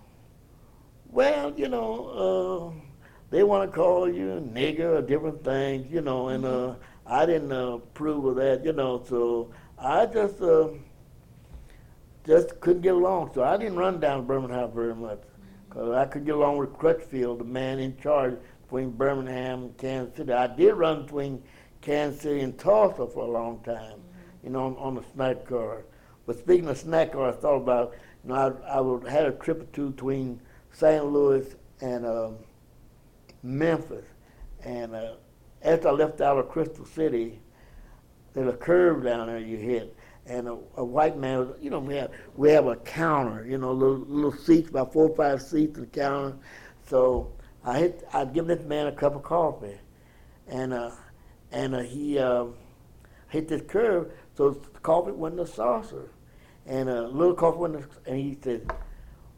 [1.11, 2.81] Well, you know, uh,
[3.31, 6.75] they want to call you a nigger or different things, you know, and uh,
[7.07, 10.69] I didn't uh, approve of that, you know, so I just uh,
[12.27, 13.33] just couldn't get along.
[13.35, 15.21] So I didn't run down Birmingham very much
[15.69, 18.38] because I couldn't get along with Crutchfield, the man in charge
[18.69, 20.31] between Birmingham and Kansas City.
[20.31, 21.43] I did run between
[21.81, 23.99] Kansas City and Tulsa for a long time,
[24.45, 25.87] you know, on, on the snack car.
[26.27, 29.33] But speaking of snack car, I thought about, you know, I, I would, had a
[29.33, 31.03] trip or two between St.
[31.03, 32.37] Louis and um,
[33.43, 34.05] Memphis.
[34.63, 35.15] And uh,
[35.63, 37.41] after I left out of Crystal City,
[38.35, 39.97] there's a curve down there you hit.
[40.27, 43.73] And a, a white man, you know, we have we have a counter, you know,
[43.73, 46.37] little little seats, about four or five seats in the counter.
[46.87, 47.33] So
[47.69, 49.79] I hit, I'd give this man a cup of coffee,
[50.47, 50.93] and uh,
[51.53, 52.47] and uh, he uh,
[53.29, 56.09] hit this curve, so the coffee went in a saucer,
[56.65, 58.71] and a little coffee went, and he said,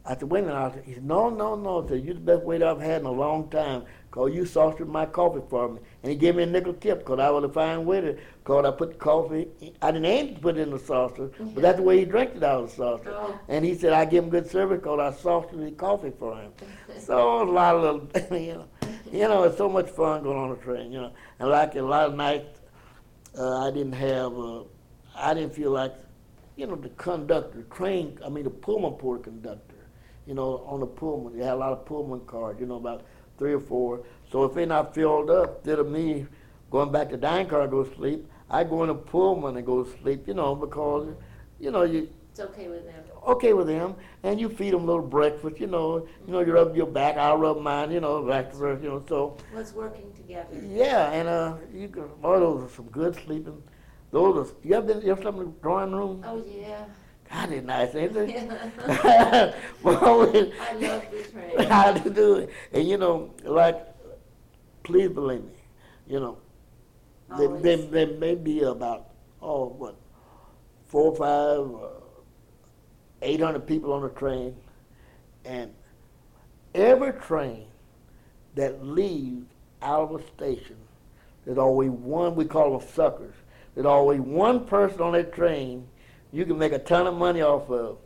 [0.07, 0.57] I said, wait a minute.
[0.57, 1.85] I he said, no, no, no.
[1.85, 4.89] I said, you're the best waiter I've had in a long time because you saucered
[4.89, 5.81] my coffee for me.
[6.03, 8.71] And he gave me a nickel tip because I was a fine waiter because I
[8.71, 9.49] put coffee,
[9.83, 12.37] I didn't aim to put it in the saucer, but that's the way he drank
[12.37, 13.11] it out of the saucer.
[13.11, 13.39] Oh.
[13.49, 16.53] And he said, I give him good service because I saucered the coffee for him.
[16.99, 18.69] so a lot of little, you know,
[19.13, 21.13] you know, it's so much fun going on a train, you know.
[21.39, 22.61] And like a lot of nights,
[23.39, 24.63] uh, I didn't have, uh,
[25.15, 25.95] I didn't feel like,
[26.57, 29.71] you know, the conductor, train, I mean, the Pullman port conductor
[30.31, 31.37] you know, on the Pullman.
[31.37, 33.05] They had a lot of Pullman cars, you know, about
[33.37, 34.05] three or four.
[34.31, 36.27] So if they're not filled up, instead of me
[36.71, 39.67] going back to dining car to go to sleep, I go in a Pullman and
[39.67, 41.09] go to sleep, you know, because,
[41.59, 43.03] you know, you It's okay with them.
[43.27, 46.53] okay with them, and you feed them a little breakfast, you know, you know, you
[46.53, 49.73] rub your back, I rub mine, you know, back to verse, you know, so What's
[49.73, 50.61] working together?
[50.65, 53.63] yeah, and uh, you can, boy, those are some good sleeping.
[54.13, 56.25] Those are, you ever been, you ever slept in the drawing room?
[56.27, 56.85] Oh, yeah.
[57.31, 58.29] God, it's nice, ain't it?
[58.31, 59.55] Yeah.
[59.85, 61.69] well, I love the train.
[61.69, 62.51] how to do it.
[62.73, 63.87] And you know, like,
[64.83, 65.53] please believe me,
[66.07, 66.39] you know,
[67.39, 69.97] there, there, there may be about, oh, what,
[70.87, 71.89] four or five, uh,
[73.23, 74.57] 800 people on the train,
[75.45, 75.73] and
[76.75, 77.67] every train
[78.55, 79.47] that leaves
[79.83, 80.77] out of a station,
[81.45, 83.35] there's always one, we call them suckers,
[83.75, 85.87] there's always one person on that train
[86.33, 87.99] you can make a ton of money off of.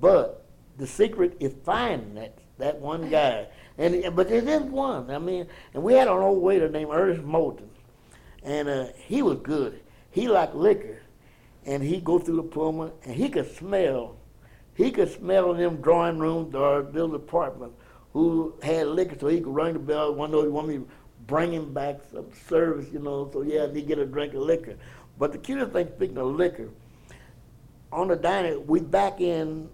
[0.00, 0.44] But
[0.76, 3.46] the secret is finding that that one guy.
[3.78, 5.10] And but there is one.
[5.10, 7.68] I mean, and we had an old waiter named Ernest Moulton,
[8.42, 9.80] and uh, he was good.
[10.10, 11.02] He liked liquor,
[11.64, 14.16] and he'd go through the Pullman, and he could smell.
[14.74, 17.76] He could smell them drawing rooms or little apartments
[18.12, 20.14] who had liquor, so he could ring the bell.
[20.14, 20.86] One day he wanted me
[21.26, 23.28] bring him back some service, you know.
[23.32, 24.76] So yeah, he get a drink of liquor.
[25.18, 26.70] But the cutest thing, speaking of liquor,
[27.92, 29.68] on the dining, we back in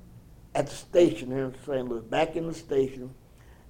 [0.60, 1.88] at the station here in St.
[1.88, 3.10] Louis, back in the station,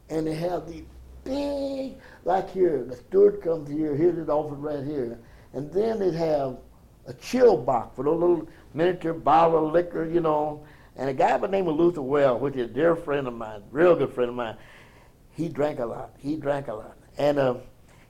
[0.09, 0.83] and they have the
[1.22, 5.20] big, like here, the steward comes here, here's his office right here,
[5.53, 6.59] and then they have
[7.07, 10.64] a chill box for those little miniature bottle of liquor, you know,
[10.96, 13.35] and a guy by the name of Luther Well, which is a dear friend of
[13.35, 14.57] mine, real good friend of mine,
[15.31, 16.16] he drank a lot.
[16.18, 16.96] He drank a lot.
[17.18, 17.55] And uh,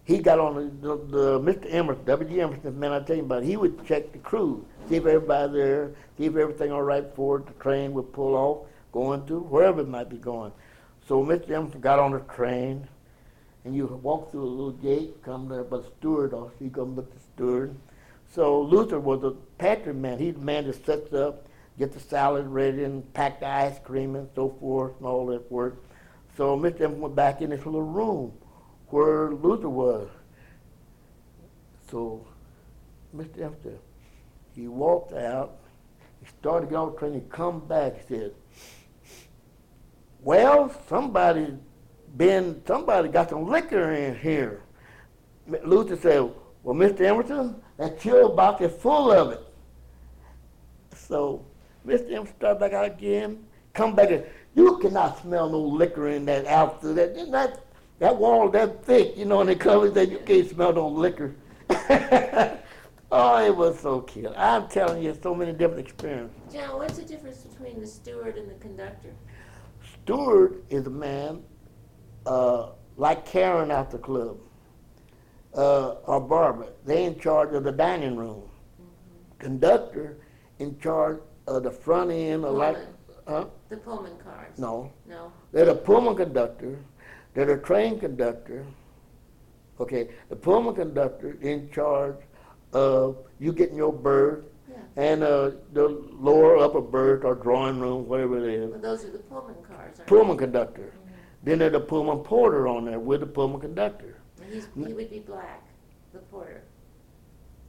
[0.04, 1.72] he got on the, the, the Mr.
[1.72, 2.40] Emerson, W.G.
[2.40, 5.04] Emerson, the man, I tell you about it, he would check the crew, see if
[5.04, 9.40] everybody's there, see if everything all right before the train would pull off, going to
[9.40, 10.52] wherever it might be going.
[11.06, 11.50] So Mr.
[11.50, 12.86] Emerson got on the train,
[13.64, 16.96] and you walk through a little gate, come there, but the steward, or he come
[16.96, 17.74] with the steward.
[18.32, 20.18] So Luther was a pantry man.
[20.18, 21.46] He's the man that sets up,
[21.78, 25.50] get the salad ready, and pack the ice cream and so forth, and all that
[25.50, 25.82] work.
[26.36, 26.82] So Mr.
[26.82, 28.32] Emerson went back in this little room
[28.88, 30.08] where Luther was.
[31.90, 32.24] So
[33.14, 33.42] Mr.
[33.42, 33.78] Emerson,
[34.54, 35.56] he walked out,
[36.20, 38.32] he started to get the train, he come back, he said,
[40.22, 41.54] well, somebody
[42.16, 44.62] been, somebody got some liquor in here.
[45.64, 46.30] Luther said,
[46.62, 47.00] well, Mr.
[47.00, 49.40] Emerson, that chill box is full of it.
[50.94, 51.44] So
[51.86, 52.12] Mr.
[52.12, 56.46] Emerson started back out again, come back and You cannot smell no liquor in that
[56.46, 56.96] outfit.
[56.96, 57.64] That that
[57.98, 61.34] that wall that thick, you know, and the covers that you can't smell no liquor.
[63.12, 64.32] oh, it was so cute.
[64.36, 66.36] I'm telling you, so many different experiences.
[66.52, 69.10] John, what's the difference between the steward and the conductor?
[70.04, 71.42] Steward is a man
[72.26, 74.38] uh, like Karen at the club
[75.54, 76.68] uh, or Barbara.
[76.84, 78.42] They in charge of the dining room.
[79.38, 80.18] Conductor
[80.58, 82.76] in charge of the front end, or like,
[83.26, 83.46] huh?
[83.68, 84.58] The Pullman cars?
[84.58, 85.32] No, No?
[85.52, 86.78] they're the Pullman conductor.
[87.34, 88.66] They're the train conductor.
[89.78, 92.16] Okay, the Pullman conductor in charge
[92.74, 94.44] of you getting your berth.
[94.96, 98.70] And uh, the lower upper berth or drawing room, whatever it is.
[98.70, 100.92] Well, those are the Pullman cars, Pullman conductor.
[101.42, 104.18] Then there's a Pullman porter on there with the Pullman conductor.
[104.38, 104.54] they?
[104.54, 105.62] He's, he would be black,
[106.12, 106.62] the porter.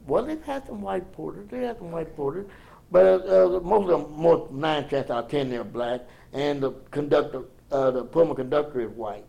[0.07, 1.47] Well, they've had some white porters.
[1.49, 2.47] They had some white porters,
[2.91, 6.01] but uh, uh, most of them, more nine times out of ten, they're black,
[6.33, 9.25] and the conductor, uh, the Pullman conductor is white.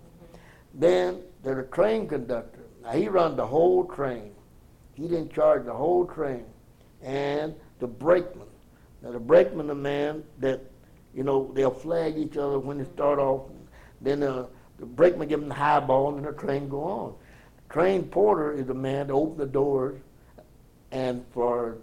[0.75, 2.61] Then there's a train conductor.
[2.83, 4.33] Now he runs the whole train.
[4.95, 6.45] He didn't charge the whole train,
[7.03, 8.47] and the brakeman.
[9.03, 10.61] Now the brakeman, the man that,
[11.13, 13.51] you know, they'll flag each other when they start off.
[14.01, 14.47] Then uh,
[14.79, 17.15] the brakeman give them the high ball, and the train go on.
[17.69, 19.99] The Train porter is the man to open the doors
[20.93, 21.79] and for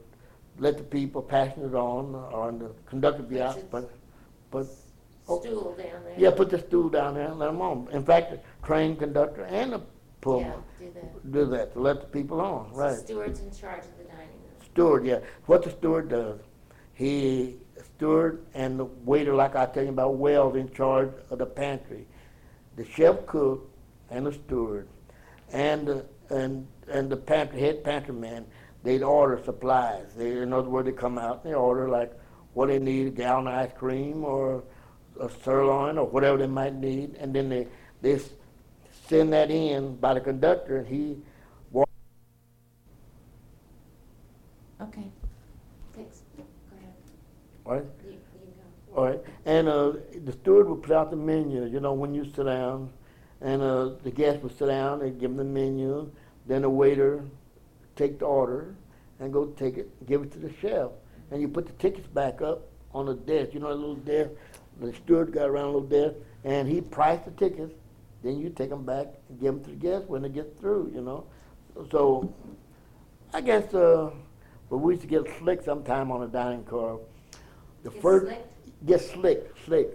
[0.57, 3.59] let the people passengers on or the conductor be out.
[3.69, 3.91] But,
[4.49, 4.65] but.
[5.25, 6.13] Stool down there.
[6.17, 7.87] yeah, put the stool down there and let them on.
[7.91, 9.83] In fact, the train conductor and the Yeah,
[10.21, 11.31] pullman do that.
[11.31, 12.71] do that to let the people on.
[12.73, 12.97] Right.
[12.97, 14.09] Steward's in charge of the.
[14.79, 15.19] Steward, yeah.
[15.45, 16.39] What the steward does,
[16.93, 21.45] he steward and the waiter, like I tell you about Wells, in charge of the
[21.45, 22.07] pantry.
[22.77, 23.69] The chef cook
[24.09, 24.87] and the steward
[25.51, 28.45] and the, and and the pantry head pantry man,
[28.83, 30.13] they'd order supplies.
[30.15, 32.17] They, in other words, they come out and they order like
[32.53, 34.63] what they need, a gallon of ice cream or
[35.19, 37.67] a sirloin or whatever they might need, and then they
[38.01, 38.17] they
[39.09, 41.17] send that in by the conductor, and he
[44.81, 45.11] Okay.
[45.99, 46.21] Thanks.
[46.37, 46.43] Go
[47.71, 47.83] ahead.
[47.83, 47.83] right.
[48.05, 48.17] You, you
[48.93, 48.95] go.
[48.95, 51.65] All right, and uh, the steward would put out the menu.
[51.65, 52.89] You know, when you sit down,
[53.41, 56.09] and uh, the guest would sit down and give them the menu.
[56.47, 57.23] Then the waiter
[57.95, 58.75] take the order
[59.19, 60.89] and go take it, give it to the chef,
[61.31, 63.53] and you put the tickets back up on the desk.
[63.53, 64.31] You know, a little desk.
[64.79, 67.73] The steward got around a little desk, and he priced the tickets.
[68.23, 70.91] Then you take them back and give them to the guests when they get through.
[70.95, 71.25] You know,
[71.91, 72.33] so
[73.33, 74.11] I guess uh,
[74.69, 76.99] but we used to get slick sometime on the dining car.
[77.83, 78.85] The Get first slicked?
[78.85, 79.87] get slick, slick,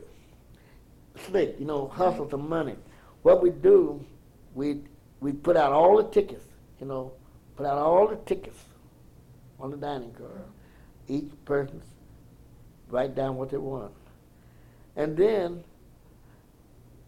[1.27, 1.57] slick.
[1.59, 2.11] You know, uh-huh.
[2.11, 2.77] hustle some money.
[3.23, 4.05] What we do,
[4.55, 4.81] we
[5.21, 6.45] we put out all the tickets.
[6.81, 7.13] You know,
[7.57, 8.59] put out all the tickets
[9.61, 10.43] on the dining car.
[11.09, 11.81] Each person
[12.89, 13.93] write down what they want,
[14.97, 15.63] and then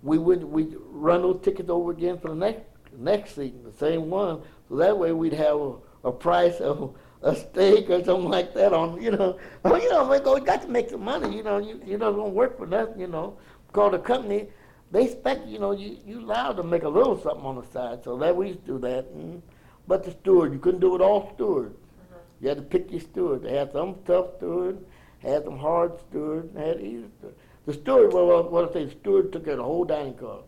[0.03, 2.63] we would we run those tickets over again for the next
[2.97, 4.43] next seat, the same one.
[4.69, 5.75] So that way we'd have a,
[6.05, 9.39] a price of a steak or something like that on, you know.
[9.65, 11.59] Oh, you know, we go, got to make some money, you know.
[11.59, 13.37] You you know, don't gonna work for nothing, you know.
[13.67, 14.49] Because the company,
[14.91, 18.05] they expect, you know, you you allowed to make a little something on the side.
[18.05, 19.07] So that we used to do that.
[19.07, 19.43] And,
[19.89, 21.73] but the steward, you couldn't do it all steward.
[21.73, 22.45] Mm-hmm.
[22.45, 23.43] You had to pick your steward.
[23.43, 24.85] They had some tough steward,
[25.21, 27.35] had some hard steward, and had easy steward.
[27.67, 30.15] The steward, well, well, what I say, the steward took care of the whole dining
[30.15, 30.41] car.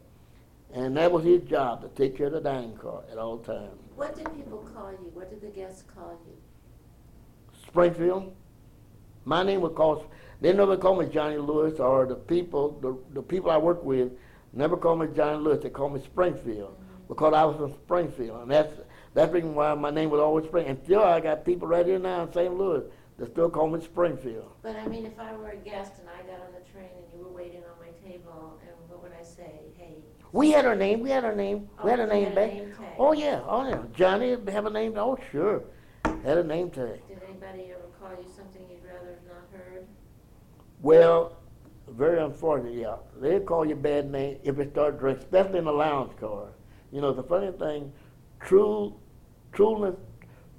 [0.73, 3.81] And that was his job, to take care of the dining car at all times.
[3.97, 5.11] What did people call you?
[5.15, 6.37] What did the guests call you?
[7.69, 8.35] Springfield.
[9.25, 10.07] My name was called.
[10.41, 14.13] They never called me Johnny Lewis, or the people, the, the people I work with,
[14.53, 15.63] never called me Johnny Lewis.
[15.63, 16.77] They called me Springfield
[17.09, 18.73] because I was from Springfield, and that's
[19.15, 20.67] that's the reason why my name was always Spring.
[20.67, 22.57] And still, I got people right here now in St.
[22.57, 22.85] Louis
[23.19, 24.53] that still call me Springfield.
[24.63, 27.05] But I mean, if I were a guest and I got on the train and
[27.13, 29.61] you were waiting on my table, and what would I say?
[29.77, 29.97] Hey.
[30.33, 31.01] We had our name.
[31.01, 31.69] We had our name.
[31.83, 32.53] We had oh, a name had back.
[32.53, 32.87] name tag.
[32.99, 33.41] Oh yeah.
[33.47, 33.83] Oh yeah.
[33.95, 34.95] Johnny have a name.
[34.97, 35.65] Oh sure.
[36.05, 37.01] Had a name tag.
[37.49, 39.87] Anybody ever call you something you'd rather have not heard?
[40.83, 41.37] Well,
[41.89, 42.97] very unfortunate, yeah.
[43.21, 46.49] They'll call you bad name if they start drinking, especially in a lounge car.
[46.93, 47.93] You know, the funny thing,
[48.41, 48.95] true,
[49.53, 49.97] trueness,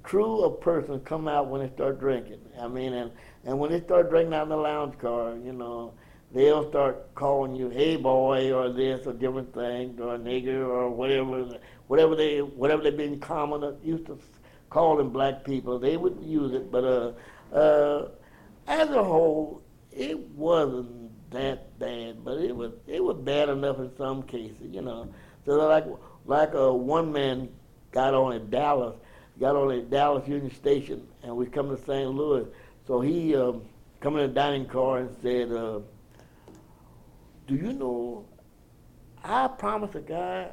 [0.04, 2.40] true a person come out when they start drinking.
[2.60, 3.12] I mean, and,
[3.44, 5.94] and when they start drinking out in the lounge car, you know,
[6.32, 11.56] they'll start calling you, hey boy, or this, or different things, or nigger, or whatever,
[11.86, 14.18] whatever they, whatever they been common, used to
[14.70, 17.12] call them black people, they would use it, but, uh,
[17.54, 18.08] uh,
[18.66, 23.90] as a whole, it wasn't that bad, but it was it was bad enough in
[23.96, 25.08] some cases, you know.
[25.44, 25.86] So like
[26.26, 27.48] like uh, one man
[27.92, 28.94] got on at Dallas,
[29.38, 32.10] got on at Dallas Union Station, and we come to St.
[32.10, 32.46] Louis.
[32.86, 33.62] So he um,
[34.00, 35.80] come in a dining car and said, uh,
[37.46, 38.24] do you know,
[39.22, 40.48] I promised a guy,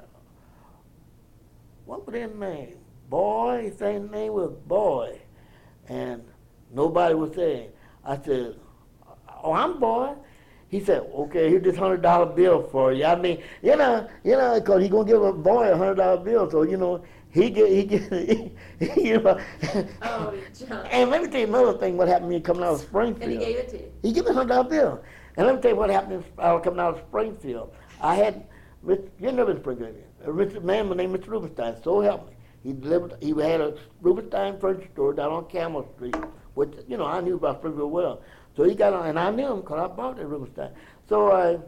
[1.86, 2.78] what was his name?
[3.10, 5.20] Boy, his same name was Boy.
[5.88, 6.24] And
[6.74, 7.70] nobody was saying.
[8.04, 8.56] I said,
[9.44, 10.14] oh, I'm Boy.
[10.70, 13.06] He said, okay, here's this hundred dollar bill for you.
[13.06, 16.22] I mean, you know, you know, because he gonna give a boy a hundred dollar
[16.22, 18.12] bill, so you know, he get, he get,
[18.80, 19.40] he, you know.
[20.02, 20.86] Oh, John.
[20.88, 21.96] And let me tell you another thing.
[21.96, 23.32] What happened to me coming out of Springfield?
[23.32, 23.92] And he gave it to you.
[24.02, 25.04] He gave me a hundred dollar bill.
[25.38, 27.74] And let me tell you what happened uh, coming out of Springfield.
[28.02, 28.48] I had,
[28.86, 29.96] you never been Springfield.
[30.26, 31.28] A rich man named Mr.
[31.28, 31.82] Rubenstein.
[31.82, 32.37] So help me.
[32.64, 33.16] He delivered.
[33.22, 36.16] He had a Rubenstein furniture store down on Campbell Street,
[36.56, 38.22] which you know I knew about Springfield well.
[38.56, 40.72] So he got on, and I knew him because I bought that Rubenstein.
[41.08, 41.60] So uh,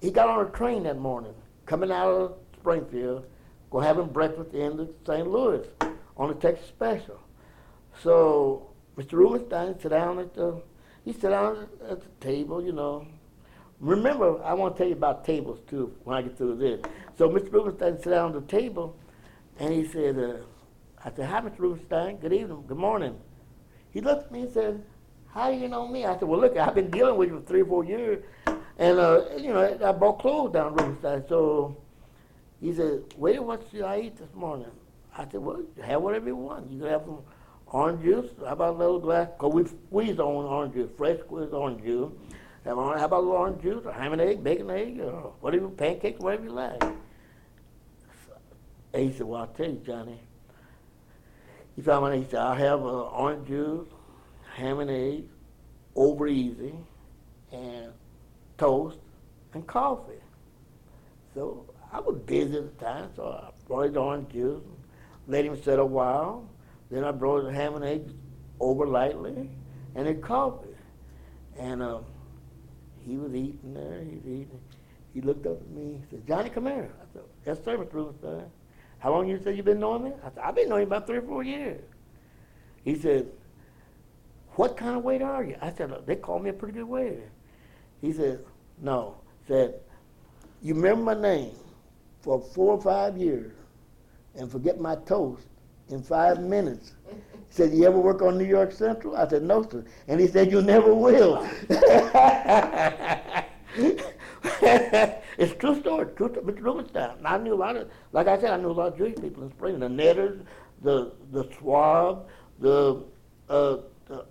[0.00, 1.34] he got on a train that morning,
[1.66, 3.26] coming out of Springfield,
[3.70, 5.28] going having breakfast in St.
[5.28, 5.66] Louis
[6.16, 7.20] on the Texas Special.
[8.02, 9.12] So Mr.
[9.12, 10.62] Rubenstein sat down at the
[11.04, 13.06] he sat down at the table, you know.
[13.80, 16.80] Remember, I want to tell you about tables too when I get through this.
[17.18, 17.52] So Mr.
[17.52, 18.96] Rubenstein sat down at the table,
[19.58, 20.36] and he said, uh,
[21.04, 21.58] "I said, hi, Mr.
[21.58, 22.16] Rubenstein.
[22.18, 22.64] Good evening.
[22.66, 23.16] Good morning."
[23.90, 24.84] He looked at me and said,
[25.28, 27.46] "How do you know me?" I said, "Well, look, I've been dealing with you for
[27.46, 28.24] three or four years,
[28.78, 31.76] and uh, you know, I bought clothes down Rubenstein." So
[32.60, 34.70] he said, "Waiter, what should I eat this morning?"
[35.16, 36.70] I said, "Well, have whatever you want.
[36.70, 37.18] You can have some
[37.66, 38.30] orange juice.
[38.40, 39.28] How about a little glass?
[39.38, 42.10] Cause we squeeze on orange juice, fresh squeezed orange juice.
[42.64, 45.32] Have how about a little orange juice, or ham and egg, bacon and egg, or
[45.40, 46.82] whatever, pancakes, whatever you like."
[48.94, 50.20] He said, "Well, I'll tell you, Johnny."
[51.74, 52.18] He found me.
[52.20, 53.88] He said, "I'll have uh, orange juice,
[54.54, 55.32] ham and eggs,
[55.96, 56.74] over easy,
[57.50, 57.92] and
[58.56, 58.98] toast
[59.52, 60.12] and coffee."
[61.34, 64.62] So I was busy at the time, so I brought his orange juice,
[65.26, 66.48] let him sit a while.
[66.90, 68.12] Then I brought the ham and eggs
[68.60, 69.50] over lightly,
[69.96, 70.68] and then coffee.
[71.58, 72.04] And um,
[73.04, 74.02] he was eating there.
[74.04, 74.60] He was eating.
[75.12, 76.00] He looked up at me.
[76.00, 77.92] He said, "Johnny, come here." I said, "Yes, sir, Mr.
[77.92, 78.50] Rubenstein."
[79.04, 80.12] How long you said you've been knowing me?
[80.24, 81.82] I said, "I've been knowing you about three or four years."
[82.84, 83.30] He said,
[84.52, 87.30] "What kind of waiter are you?" I said, "They call me a pretty good waiter."
[88.00, 88.42] He said,
[88.80, 89.74] "No." Said,
[90.62, 91.52] "You remember my name
[92.22, 93.52] for four or five years,
[94.36, 95.48] and forget my toast
[95.90, 97.18] in five minutes." He
[97.50, 100.50] said, "You ever work on New York Central?" I said, "No, sir." And he said,
[100.50, 101.46] "You never will."
[105.38, 106.06] it's true story.
[106.16, 106.44] True story.
[106.44, 106.62] Mr.
[106.62, 107.16] Rubenstein.
[107.24, 109.42] I knew a lot of, like I said, I knew a lot of Jewish people
[109.42, 109.78] in Spring.
[109.78, 110.42] The Netters,
[110.82, 112.28] the the Swab,
[112.60, 113.02] the,
[113.48, 114.26] uh, the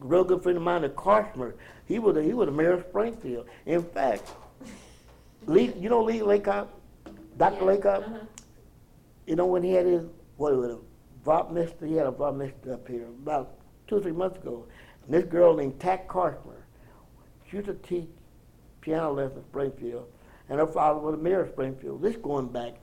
[0.00, 1.54] real good friend of mine, the Karshmer.
[1.86, 3.46] He was a, he was a mayor of Springfield.
[3.64, 4.30] In fact,
[5.46, 6.68] Lee, you know Lee Laycop,
[7.38, 7.54] Dr.
[7.54, 8.06] Yeah, Laycop.
[8.06, 8.18] uh-huh.
[9.26, 10.04] You know when he had his
[10.36, 11.86] what was it, a Vop Mister?
[11.86, 13.56] He had a Vop Mister up here about
[13.86, 14.66] two or three months ago.
[15.06, 16.60] And this girl named Tack Karshmer,
[17.48, 18.08] she used to teach
[18.84, 20.06] piano lessons in Springfield,
[20.48, 22.02] and her father was a mayor of Springfield.
[22.02, 22.74] This going back,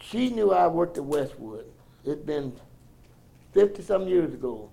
[0.00, 1.66] she knew I worked at Westwood.
[2.04, 2.52] It's been
[3.52, 4.70] fifty some years ago.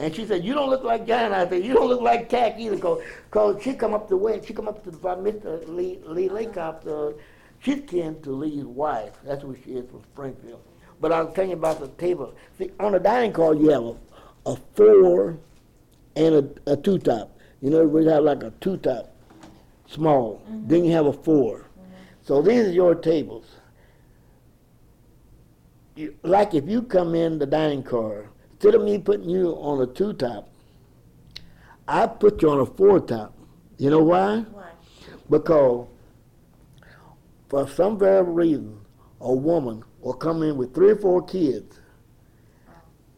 [0.00, 2.58] And she said, "You don't look like John." I said, "You don't look like Tack
[2.58, 4.40] either." Cause, 'cause she come up the way.
[4.44, 5.68] She come up to the Mr.
[5.68, 6.86] Lee Lee Laycop.
[6.86, 7.12] Uh,
[7.60, 9.12] she's kin to Lee's wife.
[9.24, 10.60] That's who she is from Springfield.
[11.00, 12.34] But I'll tell you about the table.
[12.58, 13.96] See, on the dining car, you have a,
[14.46, 15.38] a four
[16.16, 16.34] and
[16.66, 17.38] a, a two top.
[17.60, 18.78] You know, we have like a two
[19.90, 20.42] small.
[20.48, 21.66] Then you have a 4
[22.22, 23.46] So these are your tables.
[25.96, 29.82] You, like if you come in the dining car, instead of me putting you on
[29.82, 30.48] a two top,
[31.88, 33.34] I put you on a four top.
[33.78, 34.38] You know why?
[34.38, 34.70] Why?
[35.28, 35.88] Because
[37.48, 38.80] for some variable reason,
[39.20, 41.80] a woman will come in with three or four kids,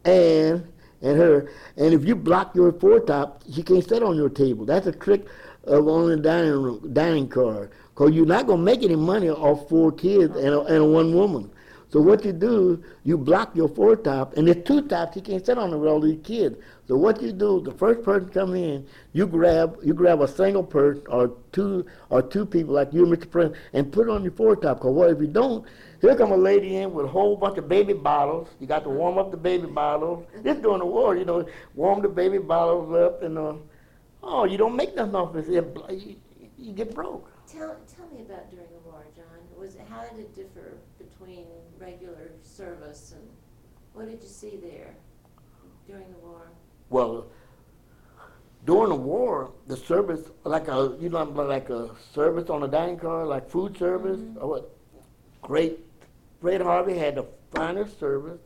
[0.03, 0.67] and
[1.01, 4.65] and her, and if you block your four top, she can't sit on your table.
[4.65, 5.25] That's a trick
[5.65, 9.69] of on the dining room dining car, because you're not gonna make any money off
[9.69, 11.49] four kids and a, and one woman.
[11.93, 15.45] So what you do, you block your four top, and the two tops you can't
[15.45, 16.57] sit on them with all these kids.
[16.87, 20.63] So what you do, the first person come in, you grab you grab a single
[20.63, 23.29] person or two or two people like you, Mr.
[23.29, 24.79] President, and put it on your four top.
[24.79, 25.67] Cause what if you don't?
[26.01, 28.49] Here come a lady in with a whole bunch of baby bottles.
[28.59, 30.25] You got to warm up the baby bottles.
[30.41, 31.45] This during the war, you know,
[31.75, 33.53] warm the baby bottles up, and uh,
[34.23, 35.47] oh, you don't make nothing off this.
[35.47, 36.15] You,
[36.57, 37.29] you get broke.
[37.47, 39.25] Tell, tell me about during the war, John.
[39.57, 41.45] Was how did it differ between
[41.77, 43.27] regular service and
[43.93, 44.95] what did you see there
[45.87, 46.51] during the war?
[46.89, 47.27] Well,
[48.65, 52.97] during the war, the service, like a, you know, like a service on a dining
[52.97, 54.39] car, like food service, mm-hmm.
[54.39, 54.69] or what?
[55.41, 55.79] Great,
[56.39, 58.39] Fred Harvey had the finest service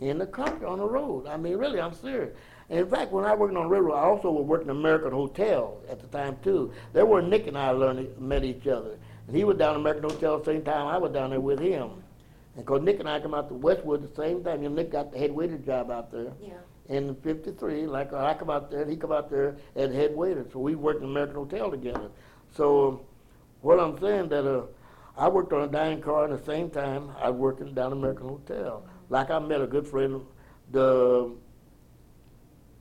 [0.00, 1.26] in the country on the road.
[1.26, 2.36] I mean, really, I'm serious.
[2.70, 5.12] And in fact, when I worked on the railroad, I also was working in American
[5.12, 6.72] Hotel at the time too.
[6.92, 8.96] There where Nick and I learned met each other.
[9.26, 11.40] And he was down at American Hotel at the same time I was down there
[11.40, 11.90] with him.
[12.56, 14.90] And because Nick and I come out to Westwood the same time, you know, Nick
[14.90, 16.54] got the head waiter job out there Yeah.
[16.88, 17.86] in '53.
[17.86, 20.46] Like I come out there, and he come out there as head waiter.
[20.52, 22.10] So we worked in American Hotel together.
[22.52, 23.00] So
[23.60, 24.62] what I'm saying that uh,
[25.18, 27.92] I worked on a dining car at the same time I was working down at
[27.98, 28.84] American Hotel.
[29.10, 30.22] Like I met a good friend,
[30.70, 31.30] the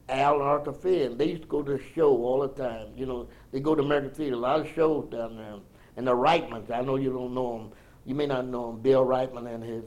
[0.09, 1.17] Al Arthur Finn.
[1.17, 2.87] They used to go to the show all the time.
[2.95, 5.55] You know, they go to American Theater, a lot of shows down there.
[5.95, 7.71] And the Reitmans, I know you don't know them.
[8.05, 9.83] You may not know them, Bill Reitman and his.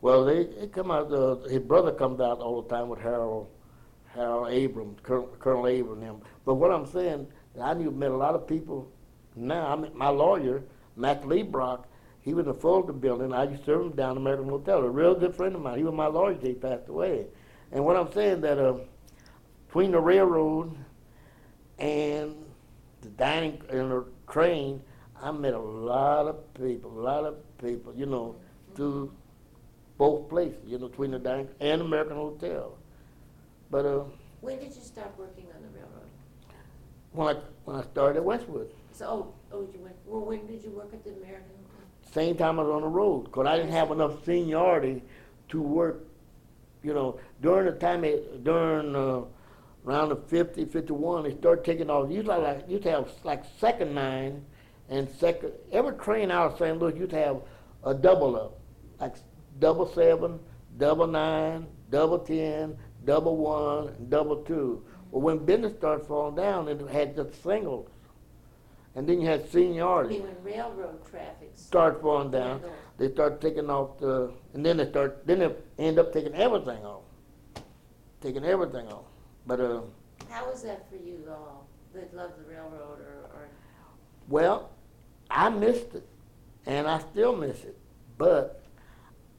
[0.00, 1.12] Well, they, they come out.
[1.12, 3.48] Uh, his brother comes out all the time with Harold,
[4.06, 6.00] Harold Abrams, Colonel, Colonel Abrams.
[6.00, 6.22] Them.
[6.46, 7.26] But what I'm saying,
[7.60, 8.90] I knew met a lot of people.
[9.34, 10.62] Now I met my lawyer,
[10.96, 11.86] Matt Lee Brock.
[12.20, 13.32] He was in the Fulton building.
[13.32, 14.78] I used to serve him down at American Hotel.
[14.78, 15.78] A real good friend of mine.
[15.78, 17.26] He was my lawyer he passed away.
[17.72, 18.78] And what I'm saying that uh,
[19.78, 20.76] between the railroad
[21.78, 22.34] and
[23.00, 24.82] the dining and the train,
[25.22, 28.34] I met a lot of people, a lot of people, you know,
[28.74, 29.12] through
[29.96, 32.76] both places, you know, between the dining and American Hotel.
[33.70, 34.02] But uh,
[34.40, 36.10] When did you stop working on the railroad?
[37.12, 40.64] when I when I started at Westwood, So, oh, oh, you went, well, when did
[40.64, 41.54] you work at the American?
[41.70, 42.12] Hotel?
[42.12, 45.04] Same time I was on the road, because I didn't have enough seniority
[45.50, 46.04] to work,
[46.82, 49.20] you know, during the time, it, during uh,
[49.88, 53.94] around the 50, 51, they start taking off, to, like, used to have like second
[53.94, 54.44] nine
[54.90, 56.78] and second, every train out of St.
[56.78, 57.40] Louis you'd have
[57.84, 58.58] a double up,
[59.00, 59.14] like
[59.58, 60.38] double seven,
[60.76, 64.84] double nine, double ten, double one, and double two.
[65.10, 67.88] But when business started falling down, it had just singles.
[68.94, 72.60] And then you had seniority when railroad traffic start falling down,
[72.98, 76.84] they start taking off the, and then they start, then they end up taking everything
[76.84, 77.04] off,
[78.20, 79.07] taking everything off.
[79.48, 79.80] But uh,
[80.28, 83.48] How was that for you all that love the railroad or, or,
[84.28, 84.70] well,
[85.30, 86.06] I missed it,
[86.66, 87.78] and I still miss it.
[88.18, 88.62] But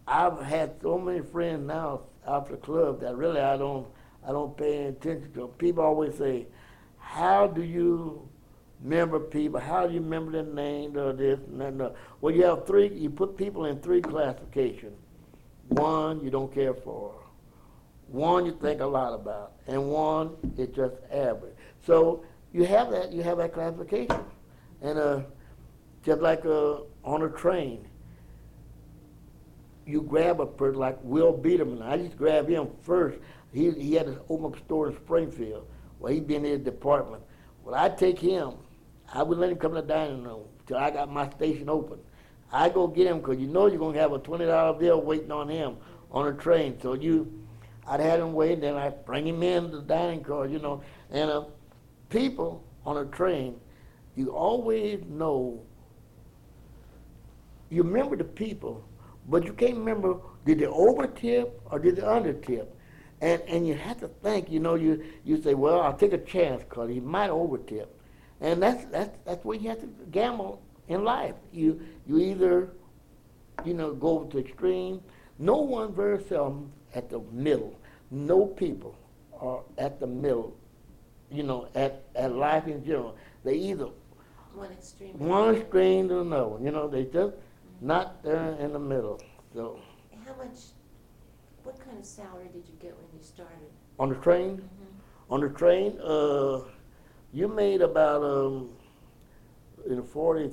[0.08, 3.88] I've had so many friends now after the club that really I don't,
[4.28, 5.48] I don't pay any attention to.
[5.60, 6.48] People always say,
[6.98, 8.28] "How do you
[8.84, 9.60] remember people?
[9.60, 12.66] How do you remember their names or this and that?" and that?" Well, you have
[12.66, 12.88] three.
[12.88, 14.98] You put people in three classifications.
[15.68, 17.14] One you don't care for,
[18.12, 21.54] one you think a lot about, and one is just average.
[21.86, 23.12] So you have that.
[23.12, 24.24] You have that classification,
[24.82, 25.22] and uh,
[26.04, 27.88] just like uh, on a train,
[29.86, 31.82] you grab a person like Will Biederman.
[31.82, 33.18] I just grab him first.
[33.54, 35.68] He, he had to open up store in Springfield.
[36.00, 37.24] Well, he'd been in his department.
[37.64, 38.54] Well, I'd take him.
[39.12, 42.00] I would let him come to the dining room till I got my station open.
[42.52, 45.32] I go get him because you know you're going to have a $20 bill waiting
[45.32, 45.78] on him
[46.12, 46.80] on a train.
[46.82, 47.39] So you,
[47.90, 50.84] I'd have him wait, then I'd bring him in the dining car, you know.
[51.10, 51.46] And uh,
[52.10, 53.60] people on a train,
[54.16, 55.60] you always know,
[57.72, 58.88] you remember the people,
[59.28, 62.76] but you can't remember did they over tip or did they under tip.
[63.22, 66.18] And, and you have to think, you know, you, you say, well, I'll take a
[66.18, 68.00] chance because he might over tip.
[68.40, 71.36] And that's, that's, that's where you have to gamble in life.
[71.52, 72.70] You, you either,
[73.66, 75.02] you know, go to extreme.
[75.38, 77.79] No one very seldom at the middle.
[78.12, 78.96] No people
[79.40, 80.56] are at the middle,
[81.32, 83.16] you know, at, at life in general.
[83.44, 83.90] They either
[84.54, 85.18] one extreme?
[85.20, 86.58] one extreme to another.
[86.64, 87.34] You know, they just
[87.82, 89.22] not there in the middle.
[89.54, 89.80] So
[90.26, 90.60] How much,
[91.64, 93.70] what kind of salary did you get when you started?
[94.00, 94.62] on the train,
[95.30, 96.62] on the train, uh,
[97.34, 98.70] you made about um,
[99.90, 100.52] in 40,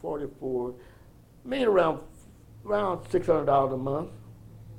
[0.00, 0.74] 44,
[1.44, 2.00] made around
[2.66, 4.10] around six hundred dollars a month.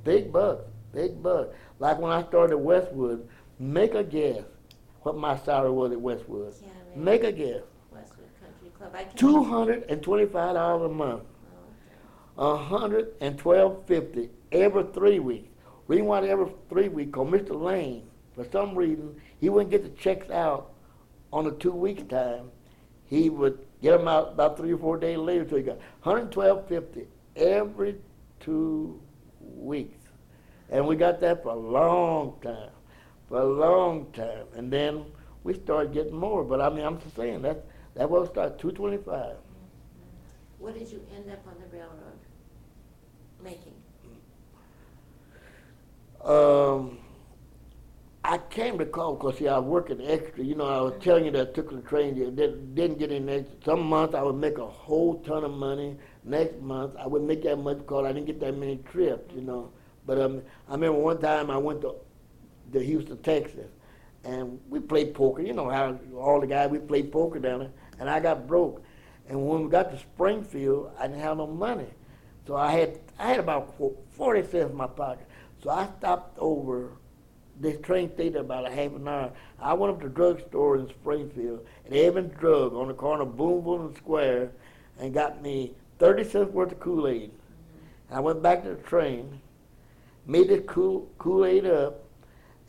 [0.03, 1.55] Big bucks, big bucks.
[1.79, 3.27] Like when I started at Westwood,
[3.59, 4.43] make a guess
[5.01, 6.53] what my salary was at Westwood.
[6.61, 7.61] Yeah, mean, Make a guess.
[7.91, 9.15] Westwood Country Club.
[9.15, 11.23] Two hundred and twenty-five dollars a month.
[12.37, 15.49] Oh, a hundred and twelve fifty every three weeks.
[15.87, 17.59] Reason why every three weeks, cause Mr.
[17.59, 20.73] Lane, for some reason, he wouldn't get the checks out
[21.31, 22.49] on the two weeks time.
[23.05, 26.21] He would get them out about three or four days later, so he got hundred
[26.21, 27.97] and twelve fifty every
[28.39, 28.99] two
[29.39, 29.97] weeks,
[30.69, 32.71] and we got that for a long time,
[33.29, 35.05] for a long time, and then
[35.43, 36.43] we started getting more.
[36.43, 39.37] But I mean, I'm just saying that that was start two twenty five.
[40.59, 42.19] What did you end up on the railroad
[43.43, 43.73] making?
[46.23, 46.97] Um,
[48.23, 50.43] I can't recall because see, I was working extra.
[50.43, 52.15] You know, I was telling you that I took the train.
[52.15, 53.55] Didn't, didn't get any extra.
[53.63, 55.97] Some months I would make a whole ton of money.
[56.23, 59.31] Next month I wouldn't make that much because I didn't get that many trips.
[59.35, 59.69] You know,
[60.05, 61.95] But um, I remember one time I went to,
[62.73, 63.69] to Houston, Texas,
[64.23, 65.41] and we played poker.
[65.41, 68.83] You know how all the guys we played poker down there, and I got broke.
[69.27, 71.89] And when we got to Springfield, I didn't have no money,
[72.45, 73.73] so I had I had about
[74.11, 75.27] forty cents in my pocket.
[75.63, 76.91] So I stopped over.
[77.57, 79.31] This train there about a half an hour.
[79.61, 83.37] I went up to the drugstore in Springfield, and Evans Drug on the corner of
[83.37, 84.51] Boonville and Square,
[84.99, 87.31] and got me thirty cents worth of Kool Aid.
[88.11, 89.39] I went back to the train,
[90.25, 92.03] made this Kool Kool Aid up,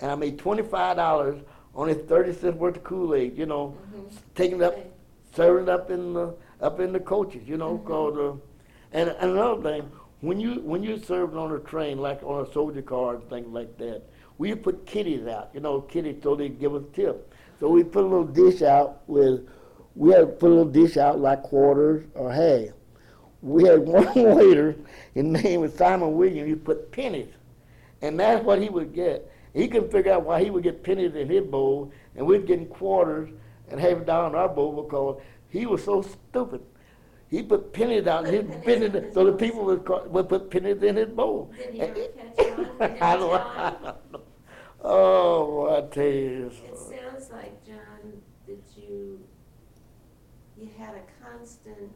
[0.00, 1.40] and I made twenty five dollars
[1.74, 3.36] on this thirty cents worth of Kool Aid.
[3.36, 3.76] You know,
[4.34, 4.76] taking it up,
[5.34, 7.42] serving it up in the up in the coaches.
[7.46, 8.18] You know, called.
[8.18, 8.32] Uh,
[8.92, 9.90] and, and another thing,
[10.20, 13.48] when you when you served on a train, like on a soldier car and things
[13.48, 14.02] like that,
[14.38, 15.50] we put kitties out.
[15.54, 17.32] You know, kitties so they give us tip.
[17.58, 19.48] So we put a little dish out with,
[19.94, 22.72] we had to put a little dish out like quarters or hay.
[23.40, 24.76] We had one waiter,
[25.14, 26.48] his name was Simon Williams.
[26.48, 27.28] He put pennies,
[28.02, 29.30] and that's what he would get.
[29.54, 32.68] He couldn't figure out why he would get pennies in his bowl, and we'd get
[32.70, 33.30] quarters
[33.68, 36.60] and half it down in our bowl because he was so stupid.
[37.28, 39.88] He put pennies out, and his Put pennies pennies, in his so the people would,
[39.88, 41.52] would put pennies in his bowl.
[41.56, 42.76] Did he ever catch on?
[43.00, 44.20] I don't, I don't know.
[44.82, 46.46] Oh, I tell you.
[46.46, 49.18] It sounds like, John, that you,
[50.56, 51.90] you had a constant,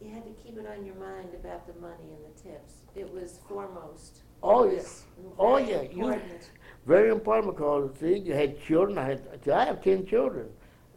[0.00, 2.74] you had to keep it on your mind about the money and the tips.
[2.94, 4.22] It was foremost.
[4.42, 5.04] Oh, was
[5.38, 5.82] Oh, very yeah.
[5.82, 6.50] You- important.
[6.86, 8.98] Very important because see, you had children.
[8.98, 10.48] I had, I have ten children,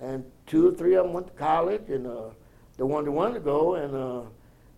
[0.01, 2.29] and two or three of them went to college, and uh,
[2.75, 4.21] the one that wanted to go, and uh,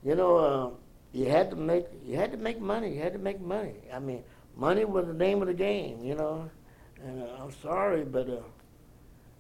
[0.03, 0.69] you know, uh,
[1.11, 2.93] you had to make, you had to make money.
[2.93, 3.73] You had to make money.
[3.91, 4.23] I mean,
[4.55, 6.47] money was the name of the game, you know.
[7.03, 8.41] And uh, I'm sorry, but uh,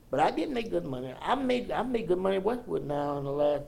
[0.09, 1.13] but I did make good money.
[1.21, 3.63] I made, I made good money at Westwood now in the last.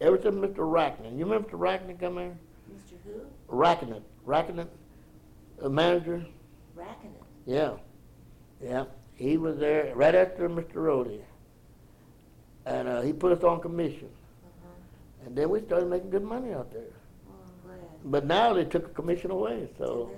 [0.00, 0.58] Ever since Mr.
[0.58, 1.58] Rackman, you remember Mr.
[1.58, 2.36] Rackman come here?
[2.74, 2.94] Mr.
[3.04, 3.54] Who?
[3.54, 4.66] Rackman, Rackman,
[5.58, 6.24] the manager.
[6.74, 7.12] Racking.
[7.46, 7.72] Yeah,
[8.62, 8.84] yeah.
[9.14, 10.74] He was there right after Mr.
[10.76, 11.20] Rhodey,
[12.64, 14.08] and uh, he put us on commission,
[14.44, 15.26] Uh-huh.
[15.26, 16.84] and then we started making good money out there.
[17.28, 17.70] Oh,
[18.06, 20.10] But now they took the commission away, so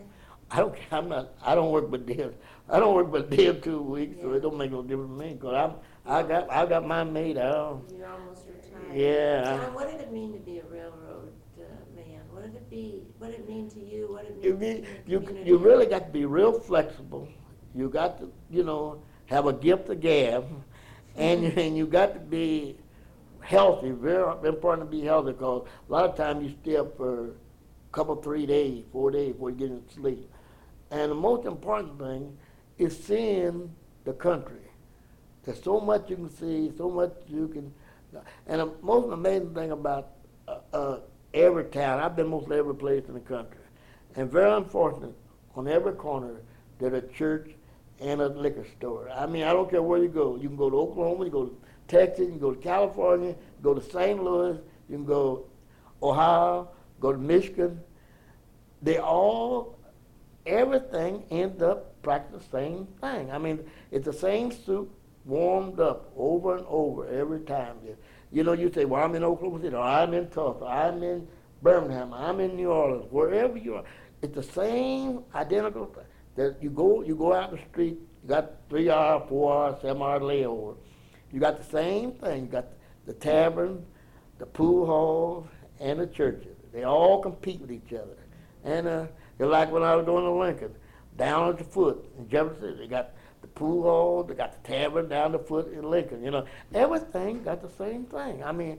[0.53, 0.75] I don't.
[0.93, 1.33] I'm not.
[1.45, 2.29] I don't work but day.
[2.69, 4.37] I don't work but day two weeks, so Yeah.
[4.37, 5.37] it don't make no difference to me.
[5.41, 5.73] Cause I'm.
[6.07, 6.49] I got.
[6.53, 7.83] I got mine made out.
[7.97, 8.43] You're almost.
[8.93, 9.45] Yeah.
[9.45, 11.63] John, what did it mean to be a railroad uh,
[11.95, 12.21] man?
[12.31, 13.03] What did it be?
[13.19, 14.09] What did it mean to you?
[14.13, 15.45] What did it You mean mean to you?
[15.45, 17.29] You really got to be real flexible.
[17.75, 20.47] You got to, you know, have a gift of gab,
[21.17, 22.77] and you, and you got to be
[23.41, 23.91] healthy.
[23.91, 27.33] Very important to be healthy because a lot of times you stay up for a
[27.93, 30.31] couple, three days, four days before you get to sleep.
[30.91, 32.37] And the most important thing
[32.79, 33.75] is seeing
[34.05, 34.57] the country.
[35.45, 37.73] There's so much you can see, so much you can.
[38.47, 40.11] And the most amazing thing about
[40.49, 41.01] uh, uh,
[41.33, 43.61] every town, I've been mostly every place in the country,
[44.17, 45.15] and very unfortunate,
[45.55, 46.43] on every corner,
[46.79, 47.51] there's a church
[48.01, 49.09] and a liquor store.
[49.11, 50.37] I mean, I don't care where you go.
[50.37, 51.57] You can go to Oklahoma, you go to
[51.89, 54.23] Texas, you can go to California, you go to St.
[54.23, 54.59] Louis,
[54.89, 55.45] you can go
[56.03, 56.69] Ohio,
[57.01, 57.81] go to Michigan.
[58.83, 59.79] They all,
[60.47, 63.31] everything ends up practicing the same thing.
[63.31, 63.61] I mean,
[63.93, 64.93] it's the same soup
[65.25, 67.77] warmed up over and over every time.
[68.31, 71.29] You, know, you say, well, I'm in Oklahoma City, or I'm in Tulsa, I'm in
[71.63, 73.85] Birmingham, I'm in New Orleans, wherever you are.
[74.23, 76.05] It's the same identical thing.
[76.37, 80.01] That you go, you go out the street, you got three hour, four hour, seven
[80.01, 80.77] hour layover.
[81.33, 82.43] You got the same thing.
[82.43, 82.67] You got
[83.07, 83.85] the tavern,
[84.39, 85.47] the pool halls,
[85.81, 86.57] and the churches.
[86.73, 88.17] They all compete with each other.
[88.65, 89.07] And uh,
[89.39, 90.75] like when I was going to Lincoln,
[91.17, 93.11] down at the foot in Jefferson, they got
[93.55, 96.23] pool hall, they got the tavern down the foot in Lincoln.
[96.25, 98.43] You know, everything got the same thing.
[98.43, 98.79] I mean,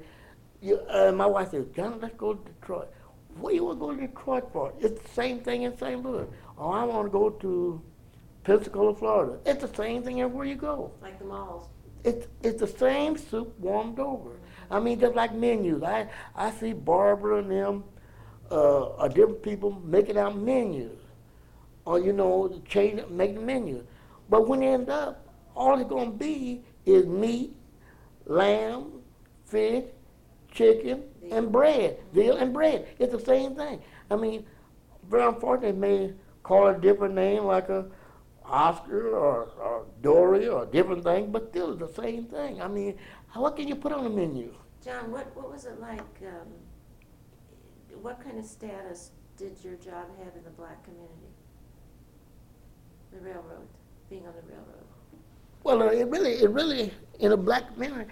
[0.62, 2.90] you, uh, my wife said, John, let's go to Detroit.
[3.36, 4.74] What do you want to go to Detroit for?
[4.80, 6.02] It's the same thing in St.
[6.04, 6.28] Louis.
[6.58, 7.82] Oh, I want to go to
[8.44, 9.40] Pensacola, Florida.
[9.46, 10.92] It's the same thing everywhere you go.
[11.02, 11.68] Like the malls.
[12.04, 14.32] It's it's the same soup warmed over.
[14.70, 15.84] I mean, just like menus.
[15.84, 17.84] I I see Barbara and them,
[18.52, 20.98] uh, different people making out menus,
[21.86, 23.86] or you know, change making the menu.
[24.30, 27.56] But when they end up, all it's gonna be is meat,
[28.26, 29.02] lamb,
[29.46, 29.86] fish,
[30.52, 32.88] chicken, and bread, veal and bread.
[33.00, 33.82] It's the same thing.
[34.10, 34.46] I mean,
[35.10, 36.14] very unfortunately, they may
[36.44, 37.86] call it a different name, like a
[38.46, 42.62] Oscar or, or Dory or a different thing, but still it's the same thing.
[42.62, 42.98] I mean,
[43.34, 44.54] what can you put on the menu?
[44.84, 46.48] John, what, what was it like, um,
[48.02, 51.32] what kind of status did your job have in the black community?
[53.14, 53.68] The railroad,
[54.14, 54.86] being on the railroad?
[55.64, 58.10] Well, uh, it really, it really, in a black community,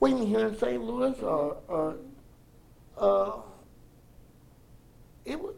[0.00, 0.80] we here in St.
[0.80, 1.96] Louis or, or
[2.96, 3.40] uh,
[5.24, 5.54] it was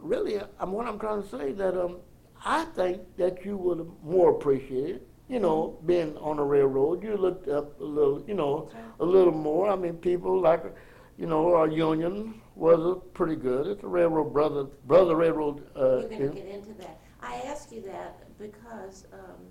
[0.00, 1.98] really, I'm, what I'm trying to say that um,
[2.42, 7.02] I think that you would have more appreciated, you know, being on the railroad.
[7.02, 8.70] You looked up a little, you know,
[9.00, 9.68] a little more.
[9.68, 10.64] I mean, people like,
[11.18, 13.66] you know, our union was uh, pretty good.
[13.66, 15.66] It's a railroad brother, brother railroad.
[15.76, 17.00] Uh, You're gonna get into that.
[17.26, 19.42] I ask you that because, um,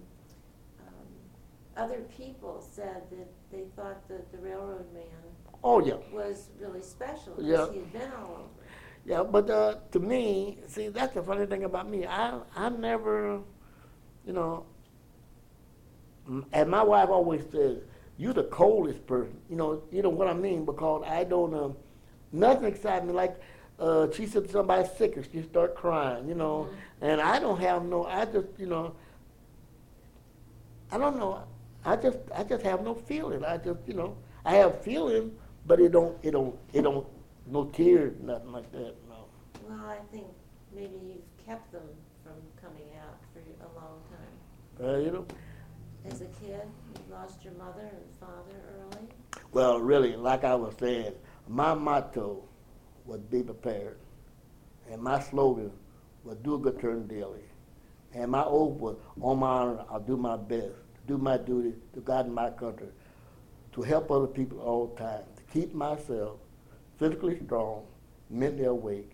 [0.80, 1.08] um,
[1.78, 5.04] other people said that they thought that the railroad man
[5.64, 7.70] oh yeah, was really special Yeah.
[7.72, 8.64] he had been all over.
[9.06, 9.24] yeah.
[9.24, 12.06] But uh, to me, see, that's the funny thing about me.
[12.06, 13.42] I I never,
[14.26, 14.66] you know,
[16.28, 17.78] m- and my wife always says,
[18.18, 21.54] "You're the coldest person." You know, you know what I mean because I don't.
[21.54, 21.76] Um,
[22.32, 23.40] nothing excites me like.
[23.78, 26.70] Uh, she said somebody's sick and she start crying, you know,
[27.02, 28.06] and I don't have no.
[28.06, 28.96] I just, you know,
[30.92, 31.44] I don't know.
[31.84, 33.44] I just, I just have no feeling.
[33.44, 34.16] I just, you know,
[34.46, 35.32] I have feeling,
[35.68, 37.06] but it don't, it don't, it don't,
[37.48, 38.96] no tears, nothing like that.
[39.10, 39.26] No.
[39.68, 40.28] Well, I think
[40.74, 41.84] maybe you've kept them
[42.24, 44.88] from coming out for a long time.
[44.88, 45.26] Uh, you know.
[46.10, 49.08] As a kid, you lost your mother and father early.
[49.52, 51.14] Well, really, like I was saying,
[51.48, 52.44] my motto
[53.06, 53.98] was be prepared.
[54.92, 55.72] And my slogan
[56.24, 57.44] was do a good turn daily.
[58.14, 60.74] And my oath was, on my honor, I'll do my best,
[61.08, 62.88] do my duty to God and my country,
[63.74, 66.38] to help other people all the time, to keep myself
[66.98, 67.84] physically strong,
[68.30, 69.12] mentally awake,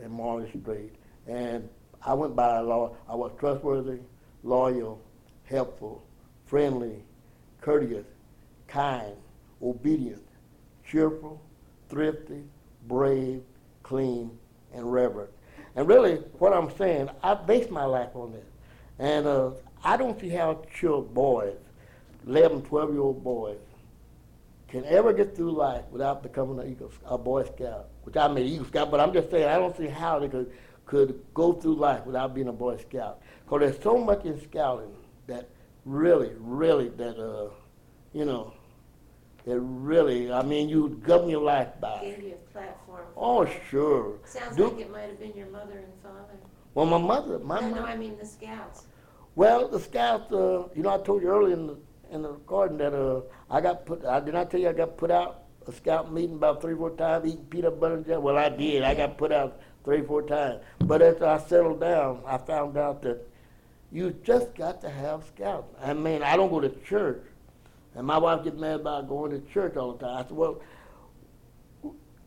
[0.00, 0.94] and morally straight.
[1.26, 1.68] And
[2.04, 2.96] I went by a law.
[3.08, 3.98] I was trustworthy,
[4.44, 5.02] loyal,
[5.44, 6.02] helpful,
[6.46, 7.02] friendly,
[7.60, 8.06] courteous,
[8.68, 9.16] kind,
[9.60, 10.22] obedient,
[10.86, 11.42] cheerful,
[11.88, 12.44] thrifty,
[12.86, 13.42] brave,
[13.82, 14.30] clean,
[14.72, 15.30] and reverent.
[15.76, 18.46] And really, what I'm saying, I base my life on this.
[18.98, 19.50] And uh,
[19.82, 21.56] I don't see how children, boys,
[22.26, 23.58] 11, 12 year old boys,
[24.68, 28.66] can ever get through life without becoming an Eagle, a Boy Scout, which I'm Eagle
[28.66, 30.52] Scout, but I'm just saying I don't see how they could,
[30.86, 33.20] could go through life without being a Boy Scout.
[33.44, 34.92] Because there's so much in scouting
[35.26, 35.48] that
[35.84, 37.50] really, really, that, uh,
[38.12, 38.52] you know,
[39.46, 42.00] that really, I mean, you govern your life by.
[42.02, 43.02] Gave you a platform.
[43.14, 44.18] for Oh, sure.
[44.24, 46.34] Sounds Do- like it might have been your mother and father.
[46.74, 47.80] Well, my mother, my no, mother.
[47.82, 48.84] no, I mean the scouts.
[49.34, 51.76] Well, the scouts, uh, you know, I told you earlier in the,
[52.12, 54.04] in the garden that uh, I got put.
[54.04, 56.90] I did not tell you I got put out a scout meeting about three, four
[56.90, 58.22] times eating peanut butter and jelly?
[58.22, 58.82] Well, I did.
[58.82, 60.60] I got put out three, four times.
[60.80, 63.26] But after I settled down, I found out that
[63.92, 65.74] you just got to have scouts.
[65.82, 67.22] I mean, I don't go to church,
[67.94, 70.16] and my wife gets mad about going to church all the time.
[70.16, 70.60] I said, well.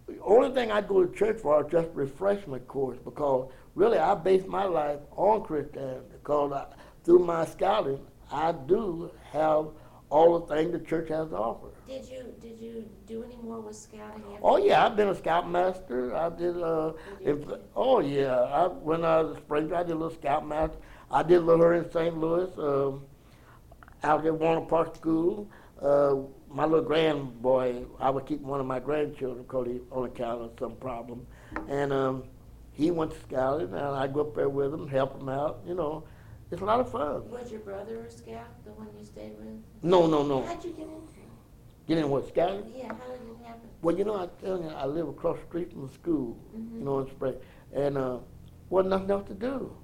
[0.05, 4.13] The only thing I go to church for is just refreshment course because really I
[4.15, 6.65] base my life on Christianity because I,
[7.05, 7.99] through my scouting
[8.31, 9.67] I do have
[10.09, 11.67] all the things the church has to offer.
[11.87, 14.23] Did you did you do any more with scouting?
[14.41, 16.15] Oh yeah, I've been a scoutmaster.
[16.15, 16.57] I did.
[16.61, 20.17] Uh, You if, oh yeah, I, when I was a Springfield, I did a little
[20.17, 20.77] scoutmaster.
[21.11, 22.17] I did a little in St.
[22.17, 23.05] Louis, um,
[24.03, 25.49] out at Warner Park School.
[25.81, 26.15] Uh,
[26.49, 30.41] my little grand boy, I would keep one of my grandchildren because he on account
[30.41, 31.25] of some problem,
[31.67, 32.23] and um,
[32.71, 35.61] he went to scouting, and I go up there with him, help him out.
[35.67, 36.03] You know,
[36.51, 37.29] it's a lot of fun.
[37.31, 39.47] Was your brother a scout, the one you stayed with?
[39.81, 40.43] No, no, no.
[40.43, 41.13] How'd you get into
[41.85, 42.71] Get in what scouting?
[42.73, 43.67] Yeah, how did it happen?
[43.81, 46.79] Well, you know, I tell you, I live across the street from the school, Mhm.
[46.79, 47.35] you know, in Spring,
[47.73, 48.19] and uh,
[48.69, 49.75] wasn't nothing else to do.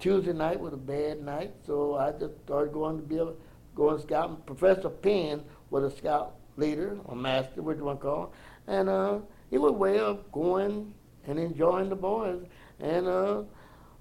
[0.00, 3.28] Tuesday night was a bad night, so I just started going to be a
[3.74, 4.38] going scouting.
[4.46, 8.24] Professor Penn was a scout leader or master, what you want to call,
[8.66, 8.72] it.
[8.72, 9.18] and uh,
[9.50, 10.94] he was way of going
[11.26, 12.40] and enjoying the boys,
[12.80, 13.42] and uh,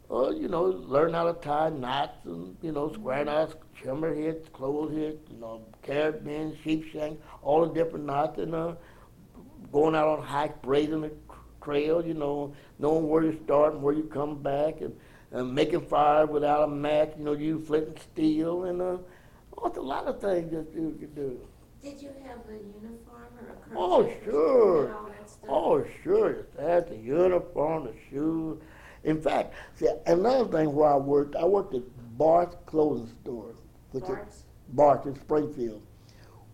[0.09, 4.47] uh, you know, learn how to tie knots and you know, square knots, shimmer hits,
[4.53, 8.73] clove hitch, you know, carrick bends, sheepshank, all the different knots, and uh,
[9.73, 11.11] going out on hikes, brazing the
[11.61, 14.95] trail, you know, knowing where you start and where you come back, and,
[15.31, 18.97] and making fire without a match, you know, you flint and steel, and uh,
[19.57, 21.39] oh, a lot of things that you could do.
[21.81, 24.87] Did you have a uniform or a Oh, sure.
[24.87, 25.49] that stuff?
[25.49, 28.59] Oh, sure, the hat, the uniform, the shoes.
[29.03, 31.83] In fact, see, another thing where I worked, I worked at
[32.17, 33.55] Barth's Clothing Store,
[33.91, 35.05] which is Barth's?
[35.07, 35.81] In Springfield,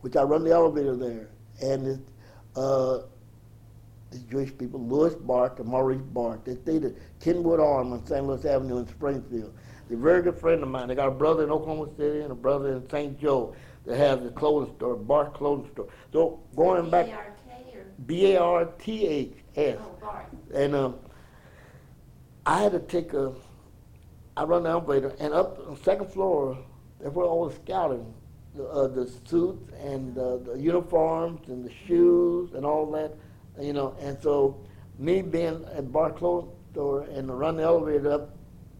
[0.01, 1.29] which I run the elevator there,
[1.61, 1.99] and it,
[2.55, 2.99] uh,
[4.21, 8.25] the Jewish people, Louis Barth and Maurice Barth, they stayed at Kentwood Arm on St.
[8.25, 9.53] Louis Avenue in Springfield.
[9.87, 10.87] They're a very good friend of mine.
[10.87, 13.19] They got a brother in Oklahoma City and a brother in St.
[13.19, 13.55] Joe
[13.85, 15.87] that has a clothing store, Barth Clothing Store.
[16.11, 17.07] So going back?
[18.05, 19.77] B A R T H S.
[19.79, 20.19] Oh.
[20.53, 20.95] And um,
[22.45, 23.33] I had to take a,
[24.35, 26.57] I run the elevator, and up on the second floor,
[26.99, 28.13] that's were all the scouting,
[28.55, 33.13] the, uh, the suits and uh, the uniforms and the shoes and all that,
[33.59, 33.95] you know.
[33.99, 34.57] And so,
[34.99, 38.35] me being at Bar Clo- store and run the elevator up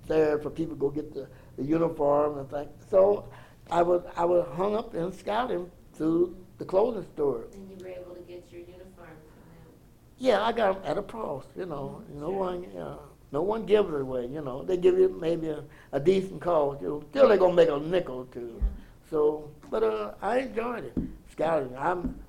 [0.07, 2.69] there for people to go get the, the uniform and things.
[2.89, 3.26] So
[3.71, 7.45] I was I was hung up in scouting through the clothing store.
[7.53, 9.71] And you were able to get your uniform from them.
[10.17, 12.01] Yeah, I got them at a price, you know.
[12.13, 12.38] No Sure.
[12.38, 12.97] one, uh,
[13.32, 14.63] no one gives it away, you know.
[14.63, 15.63] They give you maybe a,
[15.93, 16.82] a decent cost.
[16.82, 18.55] You know, still they're gonna make a nickel or two.
[18.59, 18.67] Yeah.
[19.09, 20.97] So, but uh, I enjoyed it.
[21.32, 22.19] Scouting, I'm.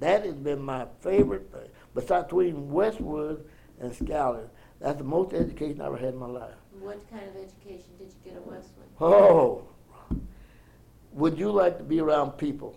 [0.00, 1.68] That has been my favorite thing.
[1.94, 3.44] Besides between Westwood
[3.80, 4.48] and scouting,
[4.80, 6.54] that's the most education I ever had in my life.
[6.80, 8.86] What kind of education did you get at Westwood?
[9.00, 9.68] Oh,
[11.12, 12.76] would you like to be around people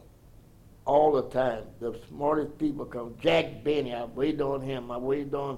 [0.86, 1.64] all the time?
[1.80, 3.16] The smartest people come.
[3.20, 4.92] Jack Benny, I waited on him.
[4.92, 5.58] I waited on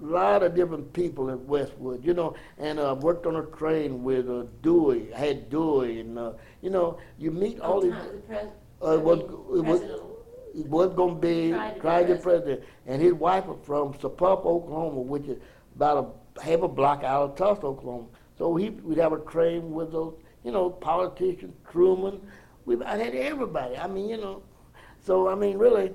[0.00, 4.04] a lot of different people at Westwood, you know, and uh, worked on a train
[4.04, 5.12] with uh, Dewey.
[5.14, 7.92] I had Dewey, and uh, you know, you meet all Oh, these.
[7.94, 8.48] The pres-
[8.80, 9.80] Uh, I mean, it was,
[10.54, 12.62] was going to be Tried to tried to president.
[12.86, 15.38] and his wife was from Sapulpa, Oklahoma, which is
[15.76, 18.06] about a half a block out of Tulsa, Oklahoma.
[18.36, 22.20] So he, we'd have a train with those, you know, politicians, Truman.
[22.66, 23.76] We, I had everybody.
[23.76, 24.42] I mean, you know,
[25.04, 25.92] so I mean, really,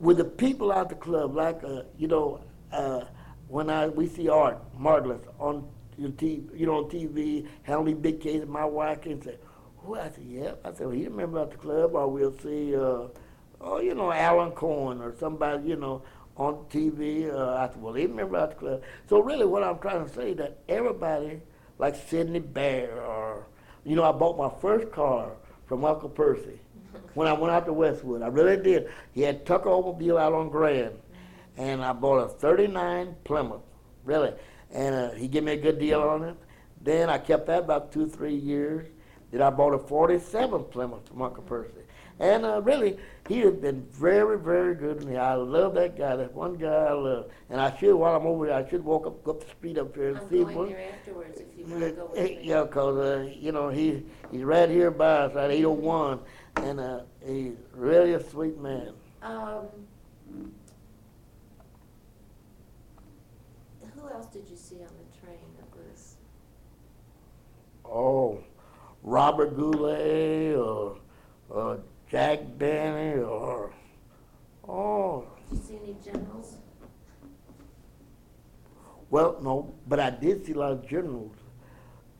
[0.00, 2.40] with the people out the club, like uh, you know,
[2.72, 3.04] uh,
[3.48, 5.66] when I we see Art Margulis on
[5.98, 9.36] the TV, you know, on TV, handling big cases, my wife can say,
[9.82, 12.74] "Who?" I said, "Yeah." I said, "Well, you remember at the club?" Or we'll see,
[12.74, 13.08] uh,
[13.60, 16.02] oh, you know, Alan Cohen or somebody, you know,
[16.36, 17.30] on TV.
[17.32, 20.12] Uh, I said, "Well, they remember at the club." So really, what I'm trying to
[20.12, 21.40] say that everybody,
[21.78, 23.46] like Sidney Baer, or
[23.84, 25.32] you know, I bought my first car
[25.66, 26.60] from Uncle Percy
[27.14, 28.22] when I went out to Westwood.
[28.22, 28.88] I really did.
[29.12, 30.94] He had Tucker Automobile out on Grand,
[31.56, 33.62] and I bought a '39 Plymouth,
[34.04, 34.32] really.
[34.70, 36.36] And uh, he gave me a good deal on it.
[36.80, 38.86] Then I kept that about two, three years.
[39.30, 41.72] Then I bought a '47 Plymouth from Uncle Percy.
[42.20, 42.98] And uh, really,
[43.28, 45.16] he has been very, very good to me.
[45.16, 46.16] I love that guy.
[46.16, 47.30] That one guy I love.
[47.48, 49.94] And I should, while I'm over here, I should walk up, up the street up
[49.94, 50.68] here and I'm see going one.
[50.70, 52.40] there afterwards if you want to go with me.
[52.42, 54.02] Yeah, cause uh, you know he
[54.32, 56.18] he's right here by us at 801,
[56.56, 58.92] and uh, he's really a sweet man.
[59.22, 59.66] Um,
[63.94, 66.16] who else did you see on the train that was?
[67.84, 68.42] Oh,
[69.08, 70.98] Robert Goulet or
[71.54, 71.76] uh,
[72.10, 73.72] Jack Benny or
[74.68, 76.56] oh, Did you see any generals?
[79.10, 81.34] well no, but I did see a lot of generals.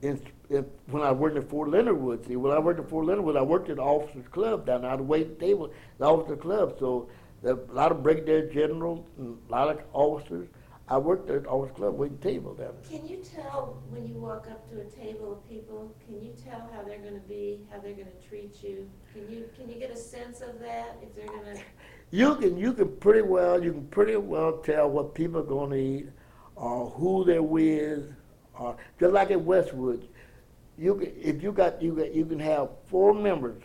[0.00, 0.18] In,
[0.48, 3.24] in, when I worked at Fort Leonard Wood, see, when I worked at Fort Leonard
[3.24, 4.96] Wood, I worked at the officers club down there.
[4.96, 6.76] The wait table, the officers' club.
[6.78, 7.10] So
[7.44, 10.48] a lot of brigadier generals and a lot of officers.
[10.90, 12.98] I worked at the officer club waiting table down there.
[12.98, 16.68] Can you tell when you walk up to a table of people, can you tell
[16.72, 18.88] how they're gonna be, how they're gonna treat you?
[19.12, 21.60] Can you, can you get a sense of that, if they're gonna,
[22.10, 25.70] You can you can pretty well you can pretty well tell what people are going
[25.72, 26.08] to eat,
[26.56, 28.14] or who they're with,
[28.58, 30.08] or just like at Westwood,
[30.78, 33.62] you can if you got you got you can have four members.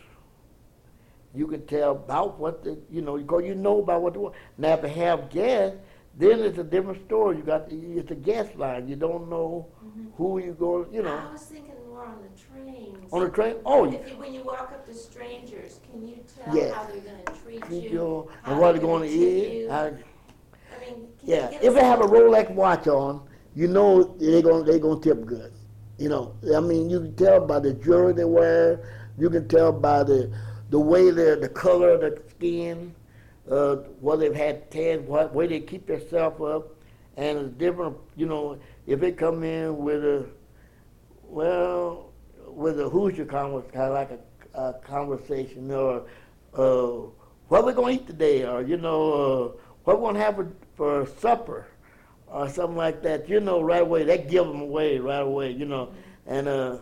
[1.34, 4.34] You can tell about what the you know because you know about what they want.
[4.58, 5.78] Now if they have guests,
[6.16, 7.36] then it's a different story.
[7.38, 8.88] You got it's a guest line.
[8.88, 10.06] You don't know mm-hmm.
[10.16, 10.86] who you go.
[10.92, 13.06] You know I was thinking more on the train.
[13.12, 13.56] on the train.
[13.64, 16.74] Oh, If you, when you walk up to strangers, can you tell Yes.
[16.74, 18.30] how they're gonna treat you, you?
[18.44, 19.68] and what they're they're going to eat.
[19.70, 23.22] how- I mean, can Yeah, you if they have a Rolex watch on,
[23.54, 25.52] you know they're gonna they gonna tip good.
[25.98, 28.80] You know, I mean, you can tell by the jewelry they wear.
[29.16, 30.32] You can tell by the
[30.70, 32.94] the way they the color of the skin,
[33.50, 36.74] uh, whether they've had tan, what way they keep themselves up,
[37.16, 37.96] and it's different.
[38.16, 40.26] You know, if they come in with a
[41.22, 42.12] well,
[42.46, 44.10] with a Hoosier conversation, kind of like
[44.54, 46.04] a, a conversation, or
[46.54, 47.08] uh,
[47.48, 51.06] what we're gonna eat today, or you know, uh, what we're gonna have for, for
[51.18, 51.66] supper,
[52.28, 53.28] or something like that.
[53.28, 55.50] You know, right away they give them away right away.
[55.52, 55.92] You know,
[56.26, 56.78] and uh,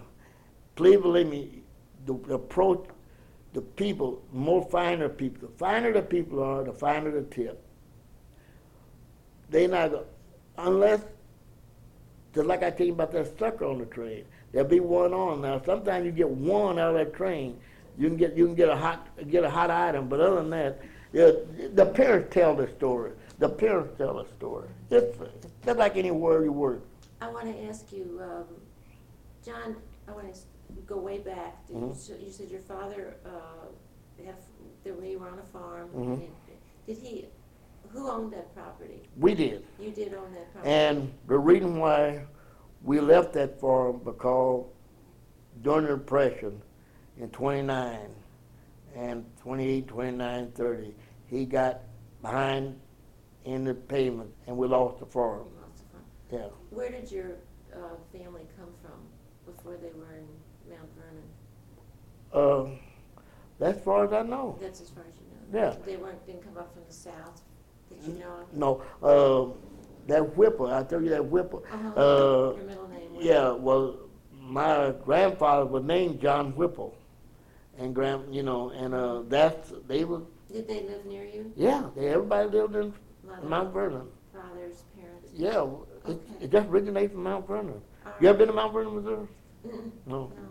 [0.77, 1.63] please believe me,
[2.07, 2.87] the, the approach,
[3.53, 7.63] the people, more finer people, the finer the people are, the finer the tip.
[9.51, 9.93] They not
[10.57, 11.03] unless
[12.35, 14.25] just like I tell you about that sucker on the train.
[14.53, 15.43] There'll be one on.
[15.43, 17.59] Now sometimes you get one out of that train,
[17.99, 20.51] you can get you can get a hot get a hot item, but other than
[20.51, 20.81] that,
[21.13, 21.31] yeah,
[21.75, 23.13] the parents tell the story.
[23.39, 24.69] The parents tell the story.
[24.91, 25.19] It's
[25.65, 26.83] just like anywhere you work.
[27.21, 28.45] I wanna ask you, um,
[29.45, 29.77] John,
[30.09, 30.47] I wanna s-
[30.93, 31.67] go way back.
[31.67, 31.91] Did you, Mhm.
[31.93, 33.67] s- you said your father, uh,
[34.27, 34.37] have,
[34.85, 36.13] that when you were on a farm, Mhm.
[36.15, 36.33] and
[36.87, 37.29] did he,
[37.91, 39.09] who owned that property?
[39.19, 39.65] We did.
[39.79, 40.71] You did own that property?
[40.73, 42.27] And the reason why
[42.85, 44.67] we left that farm because
[45.63, 46.63] during the Depression
[47.17, 48.15] in 29
[48.95, 50.95] and 28, 29, 30,
[51.27, 51.83] he got
[52.21, 52.79] behind
[53.45, 55.47] in the payment and we lost the farm.
[55.61, 55.85] Lost
[56.29, 56.49] the Yeah.
[56.71, 57.37] Where did your
[57.73, 59.01] uh, family come from
[59.47, 60.29] before they were in?
[62.33, 62.65] Uh,
[63.59, 64.59] that's as far as I know.
[64.61, 65.67] That's as far as you know.
[65.69, 65.77] Yeah.
[65.85, 67.43] They weren't didn't come up from the south
[67.91, 68.57] that you know of.
[68.57, 69.53] No, uh,
[70.09, 71.65] that Whipple, I tell you that Whipple.
[71.71, 71.89] Uh-huh.
[72.01, 73.15] Uh, Your middle name.
[73.15, 73.99] was- yeah, well,
[74.41, 76.97] my grandfather was named John Whipple,
[77.79, 80.23] and grand, you know, and uh, that's they were.
[80.53, 81.53] Did they live near you?
[81.57, 82.93] Yeah, they, everybody lived in
[83.27, 84.07] Mother, Mount Vernon.
[84.35, 85.31] father's parents.
[85.35, 86.19] Yeah, it, Okay.
[86.41, 87.81] it just originated from Mount Vernon.
[88.05, 88.39] All You ever right.
[88.39, 89.27] been to Mount Vernon, Missouri?
[90.07, 90.33] No.
[90.35, 90.49] No.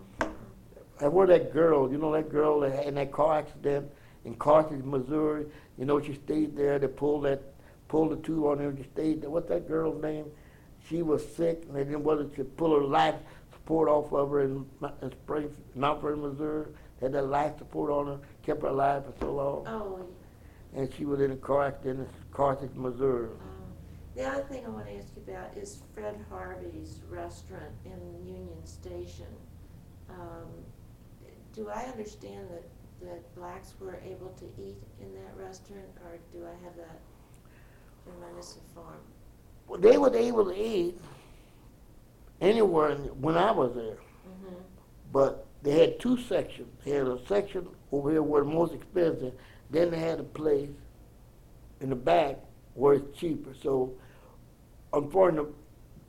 [1.01, 3.89] And where that girl, you know that girl that had in that car accident
[4.25, 5.45] in Carthage, Missouri.
[5.77, 6.77] You know she stayed there.
[6.79, 7.41] They pulled that,
[7.87, 8.69] pulled the tube on her.
[8.69, 9.29] and She stayed there.
[9.29, 10.25] What's that girl's name?
[10.87, 13.15] She was sick, and they didn't whether to pull her life
[13.53, 14.65] support off of her in,
[15.01, 16.67] in Spring, Mount Vernon, Missouri.
[16.99, 20.05] Had that life support on her, kept her alive for so long, Oh,
[20.75, 23.29] and she was in a car accident in Carthage, Missouri.
[23.29, 23.63] um,
[24.15, 28.65] the other thing I want to ask you about is Fred Harvey's restaurant in Union
[28.65, 29.25] Station.
[30.09, 30.47] Um,
[31.53, 32.63] do I understand that,
[33.05, 36.99] that blacks were able to eat in that restaurant, or do I have that,
[38.07, 38.99] am I misinformed?
[39.67, 40.99] Well, they were able to eat
[42.39, 43.97] anywhere in, when I was there.
[44.27, 44.55] Mm-hmm.
[45.11, 46.67] But they had two sections.
[46.83, 49.33] They had a section over here where the most expensive.
[49.69, 50.69] Then they had a place
[51.79, 52.37] in the back
[52.73, 53.53] where it's cheaper.
[53.61, 53.93] So,
[54.93, 55.53] unfortunately,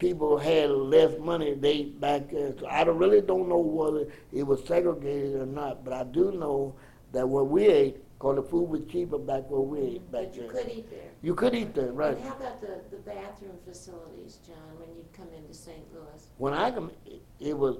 [0.02, 1.54] people had less money.
[1.54, 2.52] They back there.
[2.58, 5.84] So I don't, really don't know whether it was segregated or not.
[5.84, 6.74] But I do know
[7.12, 10.34] that where we ate, cause the food was cheaper back where we ate back But
[10.34, 10.50] you there.
[10.50, 11.10] could eat there.
[11.22, 12.16] You could eat there, right?
[12.16, 15.84] And how about the, the bathroom facilities, John, when you'd come into St.
[15.94, 16.26] Louis?
[16.38, 17.76] When I come, it, it was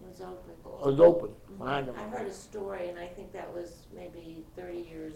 [0.00, 0.50] It was open.
[0.50, 1.30] it was open.
[1.56, 1.92] When I mm-hmm.
[1.94, 2.00] come.
[2.00, 5.14] I heard a story, and I think that was maybe thirty years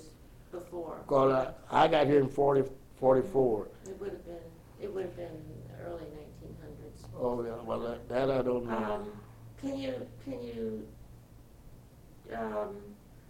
[0.53, 1.03] before.
[1.09, 1.33] Cause
[1.71, 2.71] I, I got here in 40,
[3.01, 3.65] 44.
[3.65, 3.91] Mm-hmm.
[3.91, 4.47] It would have been,
[4.81, 5.43] it would have been
[5.85, 6.07] early.
[7.21, 8.77] Oh, yeah, well, that, that I don't know.
[8.77, 9.11] Um,
[9.61, 9.95] can you,
[10.25, 10.87] can you,
[12.35, 12.77] um,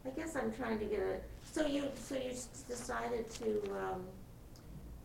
[0.04, 1.16] I guess I'm trying to get a,
[1.52, 4.02] so you, so you s- decided to, um,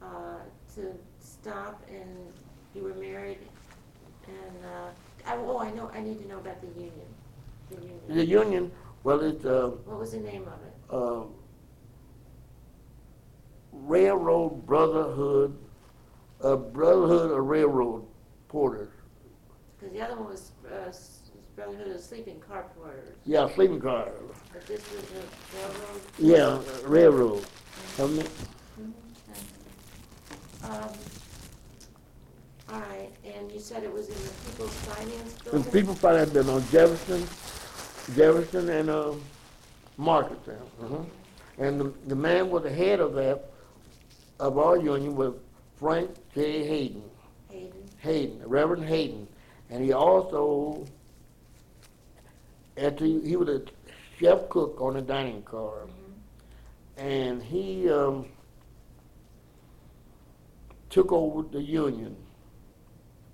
[0.02, 0.40] uh,
[0.76, 2.10] to stop and
[2.76, 3.38] you were married
[4.28, 4.90] and, uh,
[5.32, 7.08] I, oh, I know, I need to know about the union,
[7.70, 8.00] the union.
[8.10, 8.72] The union,
[9.04, 10.74] well, it, uh, What was the name of it?
[10.94, 11.24] uh,
[13.72, 15.58] Railroad Brotherhood,
[16.42, 18.06] a Brotherhood of Railroad
[18.54, 18.90] Porters.
[19.80, 21.22] Because the other one was, uh, S-
[21.58, 24.10] of Sleeping Car Porters, Yeah, sleeping car.
[24.54, 26.02] but this was a railroad?
[26.20, 27.46] Yeah, railroad.
[28.00, 28.28] I mean,
[30.64, 30.90] Um,
[32.70, 35.72] all right, and you said it was in the People's Finance And Building?
[35.74, 37.22] people find out been on Jefferson,
[38.16, 39.14] Jefferson and, uh,
[39.98, 40.70] Market Town.
[40.82, 41.04] uh
[41.58, 43.50] And the, the man was the head of that,
[44.40, 45.34] of our union was
[45.76, 46.64] Frank J.
[46.66, 47.04] Hayden.
[48.04, 49.28] Hayden, Reverend Hayden,
[49.70, 50.86] and he also,
[52.76, 53.62] at the, he was a
[54.20, 55.88] chef cook on the dining car,
[56.98, 58.26] and he um,
[60.90, 62.14] took over the union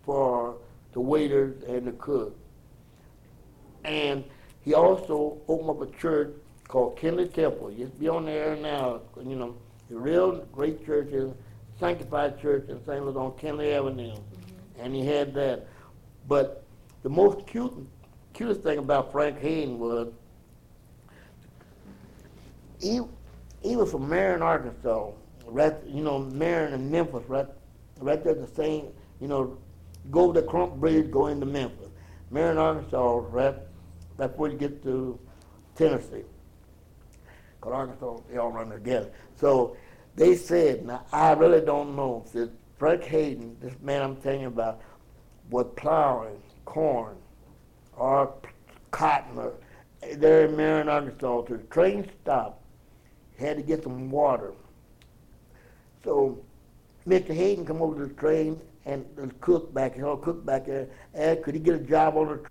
[0.05, 0.55] for
[0.93, 2.37] the waiters and the cook,
[3.83, 4.23] and
[4.61, 6.29] he also opened up a church
[6.67, 7.71] called Kinley Temple.
[7.71, 9.55] Just be on there now, you know,
[9.89, 11.11] the real great church,
[11.79, 13.03] sanctified church in St.
[13.03, 14.15] Louis on Kinley Avenue
[14.79, 15.67] and he had that.
[16.27, 16.63] But
[17.03, 17.73] the most cute,
[18.33, 20.11] cutest thing about Frank Hayden was
[22.81, 23.01] he
[23.61, 25.11] he was from Marion, Arkansas,
[25.45, 25.75] right?
[25.85, 27.47] You know, Marion and Memphis, right?
[27.99, 28.87] Right there, the same.
[29.19, 29.57] You know,
[30.11, 31.89] go the Crump Bridge, go into Memphis.
[32.31, 33.55] Marion, Arkansas, right?
[34.17, 35.19] That's where you get to
[35.75, 36.23] Tennessee.
[37.61, 39.11] Cause Arkansas, they all run together.
[39.35, 39.75] So
[40.15, 42.23] they said, now I really don't know.
[42.25, 44.81] Said Frank Hayden, this man I'm telling you about,
[45.49, 47.17] was plowing corn
[47.97, 48.33] or
[48.91, 49.53] cotton or
[50.15, 51.41] there in Marion, Arkansas.
[51.41, 52.63] The train stopped.
[53.37, 54.53] Had to get some water.
[56.05, 56.39] So
[57.05, 57.33] Mr.
[57.33, 60.87] Hayden come over to the train and the cook back, you know, cook back there,
[61.13, 62.49] asked could he get a job on the